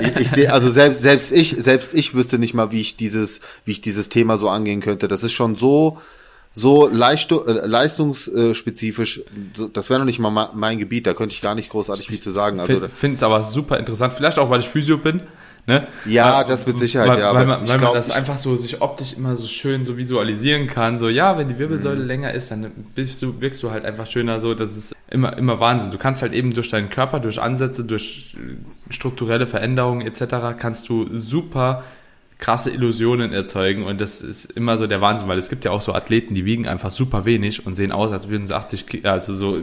ich, 0.00 0.16
ich 0.20 0.30
sehe 0.30 0.52
also 0.52 0.68
selbst 0.68 1.00
selbst 1.00 1.32
ich 1.32 1.56
selbst 1.58 1.94
ich 1.94 2.14
wüsste 2.14 2.38
nicht 2.38 2.52
mal 2.52 2.70
wie 2.72 2.80
ich 2.80 2.96
dieses 2.96 3.40
wie 3.64 3.70
ich 3.70 3.80
dieses 3.80 4.10
Thema 4.10 4.36
so 4.36 4.50
angehen 4.50 4.80
könnte 4.82 5.08
das 5.08 5.22
ist 5.24 5.32
schon 5.32 5.56
so 5.56 5.98
so 6.52 6.86
leicht, 6.86 7.32
äh, 7.32 7.36
leistungsspezifisch 8.26 9.22
das 9.72 9.88
wäre 9.90 10.00
noch 10.00 10.06
nicht 10.06 10.18
mal 10.18 10.30
ma- 10.30 10.50
mein 10.54 10.78
Gebiet 10.78 11.06
da 11.06 11.14
könnte 11.14 11.34
ich 11.34 11.40
gar 11.40 11.54
nicht 11.54 11.70
großartig 11.70 12.06
viel 12.08 12.20
zu 12.20 12.30
sagen 12.30 12.60
also 12.60 12.80
da- 12.80 12.88
finde 12.88 13.16
es 13.16 13.22
aber 13.22 13.44
super 13.44 13.78
interessant, 13.78 14.12
vielleicht 14.12 14.38
auch, 14.38 14.50
weil 14.50 14.60
ich 14.60 14.68
Physio 14.68 14.98
bin. 14.98 15.20
Ne? 15.66 15.86
Ja, 16.06 16.38
Weil- 16.38 16.46
das 16.48 16.66
mit 16.66 16.78
Sicherheit, 16.80 17.08
weil, 17.08 17.20
ja, 17.20 17.32
Weil 17.32 17.46
man, 17.46 17.60
weil 17.60 17.78
glaub, 17.78 17.92
man 17.92 17.94
das 17.94 18.10
einfach 18.10 18.36
so 18.36 18.56
sich 18.56 18.82
optisch 18.82 19.12
immer 19.16 19.36
so 19.36 19.46
schön 19.46 19.84
so 19.84 19.96
visualisieren 19.96 20.66
kann. 20.66 20.98
So, 20.98 21.08
ja, 21.08 21.38
wenn 21.38 21.46
die 21.46 21.56
Wirbelsäule 21.58 22.00
Mhm. 22.00 22.06
länger 22.08 22.32
ist, 22.32 22.50
dann 22.50 22.72
bist 22.96 23.22
du, 23.22 23.40
wirkst 23.40 23.62
du 23.62 23.70
halt 23.70 23.84
einfach 23.84 24.06
schöner 24.06 24.40
so. 24.40 24.54
Das 24.54 24.76
ist 24.76 24.92
immer, 25.08 25.36
immer 25.38 25.60
Wahnsinn. 25.60 25.92
Du 25.92 25.98
kannst 25.98 26.20
halt 26.22 26.32
eben 26.32 26.52
durch 26.52 26.68
deinen 26.68 26.90
Körper, 26.90 27.20
durch 27.20 27.40
Ansätze, 27.40 27.84
durch 27.84 28.36
äh, 28.38 28.92
strukturelle 28.92 29.46
Veränderungen 29.46 30.04
etc. 30.04 30.56
kannst 30.58 30.88
du 30.88 31.16
super 31.16 31.84
krasse 32.38 32.70
Illusionen 32.70 33.32
erzeugen 33.32 33.84
und 33.84 34.00
das 34.00 34.20
ist 34.20 34.46
immer 34.46 34.76
so 34.76 34.88
der 34.88 35.00
Wahnsinn, 35.00 35.28
weil 35.28 35.38
es 35.38 35.48
gibt 35.48 35.64
ja 35.64 35.70
auch 35.70 35.80
so 35.80 35.94
Athleten, 35.94 36.34
die 36.34 36.44
wiegen 36.44 36.66
einfach 36.66 36.90
super 36.90 37.24
wenig 37.24 37.64
und 37.68 37.76
sehen 37.76 37.92
aus, 37.92 38.10
als 38.10 38.28
würden 38.28 38.48
sie 38.48 38.56
80 38.56 38.88
Kilo, 38.88 39.08
also 39.10 39.32
so, 39.32 39.58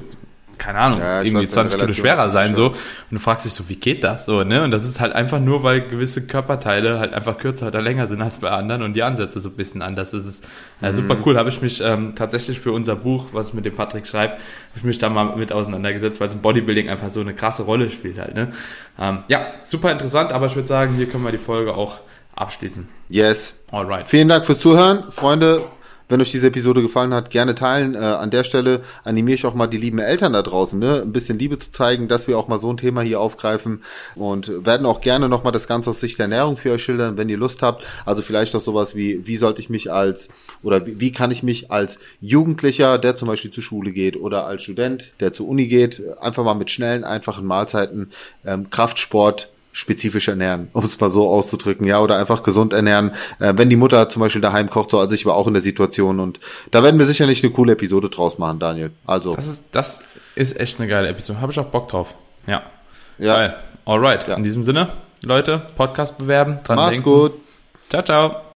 keine 0.60 0.78
Ahnung, 0.80 1.00
Ja, 1.00 1.22
irgendwie 1.24 1.48
weiß, 1.48 1.52
deine 1.52 1.70
20 1.70 1.80
Kilo 1.80 1.94
schwerer 1.94 2.30
sein 2.30 2.54
so 2.54 2.68
und 2.68 2.76
du 3.10 3.18
fragst 3.20 3.46
dich 3.46 3.54
so, 3.54 3.68
wie 3.70 3.78
geht 3.78 4.04
das 4.04 4.26
so, 4.26 4.44
ne? 4.44 4.64
Und 4.64 4.72
das 4.72 4.86
ist 4.86 5.00
halt 5.00 5.14
einfach 5.14 5.40
nur, 5.40 5.64
weil 5.64 5.82
gewisse 5.88 6.28
Körperteile 6.28 7.00
halt 7.00 7.14
einfach 7.14 7.38
kürzer 7.40 7.68
oder 7.68 7.82
länger 7.82 8.06
sind 8.06 8.22
als 8.22 8.38
bei 8.38 8.50
anderen 8.52 8.84
und 8.84 8.94
die 8.94 9.02
Ansätze 9.04 9.40
so 9.40 9.50
ein 9.50 9.56
bisschen 9.56 9.82
anders. 9.82 10.12
Das 10.12 10.26
ist 10.26 10.48
äh, 10.82 10.94
super 10.94 11.16
Mhm. 11.16 11.24
cool. 11.26 11.38
Habe 11.38 11.50
ich 11.50 11.62
mich 11.62 11.82
ähm, 11.84 12.14
tatsächlich 12.16 12.60
für 12.60 12.72
unser 12.72 12.96
Buch, 12.96 13.28
was 13.32 13.48
ich 13.50 13.54
mit 13.56 13.66
dem 13.66 13.76
Patrick 13.76 14.06
schreibe, 14.06 14.34
habe 14.34 14.42
ich 14.76 14.84
mich 14.84 14.98
da 15.00 15.10
mal 15.10 15.36
mit 15.36 15.52
auseinandergesetzt, 15.52 16.20
weil 16.22 16.28
es 16.28 16.36
im 16.36 16.42
Bodybuilding 16.42 16.90
einfach 16.90 17.10
so 17.10 17.22
eine 17.22 17.34
krasse 17.34 17.64
Rolle 17.64 17.90
spielt 17.90 18.20
halt, 18.20 18.36
ne? 18.36 18.52
Ähm, 19.00 19.24
ja, 19.30 19.48
super 19.64 19.92
interessant, 19.92 20.32
aber 20.32 20.46
ich 20.48 20.56
würde 20.56 20.68
sagen, 20.68 20.94
hier 20.96 21.08
können 21.08 21.24
wir 21.24 21.32
die 21.32 21.38
Folge 21.38 21.74
auch 21.74 22.00
abschließen. 22.36 22.88
yes 23.10 23.60
Alright. 23.72 24.08
Vielen 24.08 24.28
Dank 24.30 24.46
fürs 24.46 24.60
Zuhören, 24.60 25.04
Freunde. 25.12 25.62
Wenn 26.10 26.22
euch 26.22 26.32
diese 26.32 26.48
Episode 26.48 26.82
gefallen 26.82 27.14
hat, 27.14 27.30
gerne 27.30 27.54
teilen. 27.54 27.94
Äh, 27.94 28.00
an 28.00 28.32
der 28.32 28.44
Stelle 28.44 28.82
animiere 29.04 29.36
ich 29.36 29.46
auch 29.46 29.54
mal 29.54 29.68
die 29.68 29.78
lieben 29.78 30.00
Eltern 30.00 30.34
da 30.34 30.42
draußen, 30.42 30.80
ne? 30.80 31.04
ein 31.04 31.12
bisschen 31.12 31.38
Liebe 31.38 31.60
zu 31.60 31.72
zeigen, 31.72 32.08
dass 32.08 32.28
wir 32.28 32.38
auch 32.40 32.48
mal 32.48 32.58
so 32.58 32.74
ein 32.74 32.78
Thema 32.78 33.02
hier 33.02 33.22
aufgreifen 33.22 33.84
und 34.16 34.66
werden 34.66 34.88
auch 34.88 35.02
gerne 35.02 35.30
nochmal 35.30 35.52
das 35.52 35.68
Ganze 35.68 35.92
aus 35.92 36.00
Sicht 36.00 36.18
der 36.18 36.24
Ernährung 36.26 36.58
für 36.58 36.72
euch 36.72 36.84
schildern, 36.84 37.16
wenn 37.16 37.30
ihr 37.30 37.38
Lust 37.38 37.62
habt. 37.62 37.86
Also 38.06 38.24
vielleicht 38.24 38.56
auch 38.56 38.60
sowas 38.60 38.96
wie, 38.96 39.28
wie 39.28 39.38
sollte 39.38 39.62
ich 39.62 39.70
mich 39.70 39.92
als, 39.92 40.30
oder 40.64 40.84
wie, 40.88 41.00
wie 41.00 41.12
kann 41.12 41.30
ich 41.30 41.44
mich 41.44 41.70
als 41.70 42.00
Jugendlicher, 42.22 42.98
der 42.98 43.16
zum 43.16 43.28
Beispiel 43.28 43.52
zur 43.52 43.64
Schule 43.64 43.92
geht 43.92 44.18
oder 44.18 44.48
als 44.48 44.64
Student, 44.64 45.14
der 45.20 45.32
zur 45.32 45.48
Uni 45.48 45.68
geht, 45.68 46.02
einfach 46.20 46.44
mal 46.44 46.56
mit 46.56 46.72
schnellen, 46.72 47.04
einfachen 47.04 47.46
Mahlzeiten, 47.46 48.12
ähm, 48.46 48.72
Kraftsport, 48.72 49.50
spezifisch 49.72 50.28
ernähren, 50.28 50.70
um 50.74 50.84
es 50.84 51.00
mal 51.00 51.10
so 51.10 51.30
auszudrücken, 51.30 51.86
ja, 51.86 52.00
oder 52.00 52.18
einfach 52.18 52.44
gesund 52.44 52.74
ernähren, 52.74 53.12
äh, 53.40 53.54
wenn 53.56 53.70
die 53.70 53.76
Mutter 53.76 54.10
zum 54.10 54.22
Beispiel 54.22 54.42
daheim 54.42 54.70
kocht, 54.70 54.92
so, 54.92 55.00
also 55.00 55.14
ich 55.14 55.26
war 55.26 55.36
auch 55.36 55.48
in 55.48 55.54
der 55.54 55.64
Situation 55.64 56.20
und 56.20 56.40
da 56.72 56.84
werden 56.84 57.00
wir 57.00 57.06
sicherlich 57.06 57.44
eine 57.44 57.54
coole 57.54 57.74
Episode 57.74 58.10
draus 58.10 58.38
machen, 58.38 58.60
Daniel. 58.60 58.92
Also. 59.06 59.36
Das 59.36 59.48
ist, 59.48 59.66
das 59.72 60.02
ist 60.36 60.60
echt 60.60 60.80
eine 60.80 60.90
geile 60.90 61.08
Episode. 61.08 61.42
Habe 61.42 61.52
ich 61.52 61.60
auch 61.60 61.68
Bock 61.68 61.88
drauf. 61.88 62.16
Ja. 62.48 62.64
Ja. 63.18 63.36
Geil. 63.36 63.56
Alright. 63.86 64.28
Ja. 64.28 64.36
In 64.36 64.44
diesem 64.44 64.64
Sinne, 64.64 64.90
Leute, 65.22 65.64
Podcast 65.76 66.18
bewerben. 66.18 66.60
Dran 66.64 66.78
Macht's 66.78 66.92
denken. 66.92 67.04
gut. 67.04 67.34
Ciao, 67.90 68.04
ciao. 68.04 68.42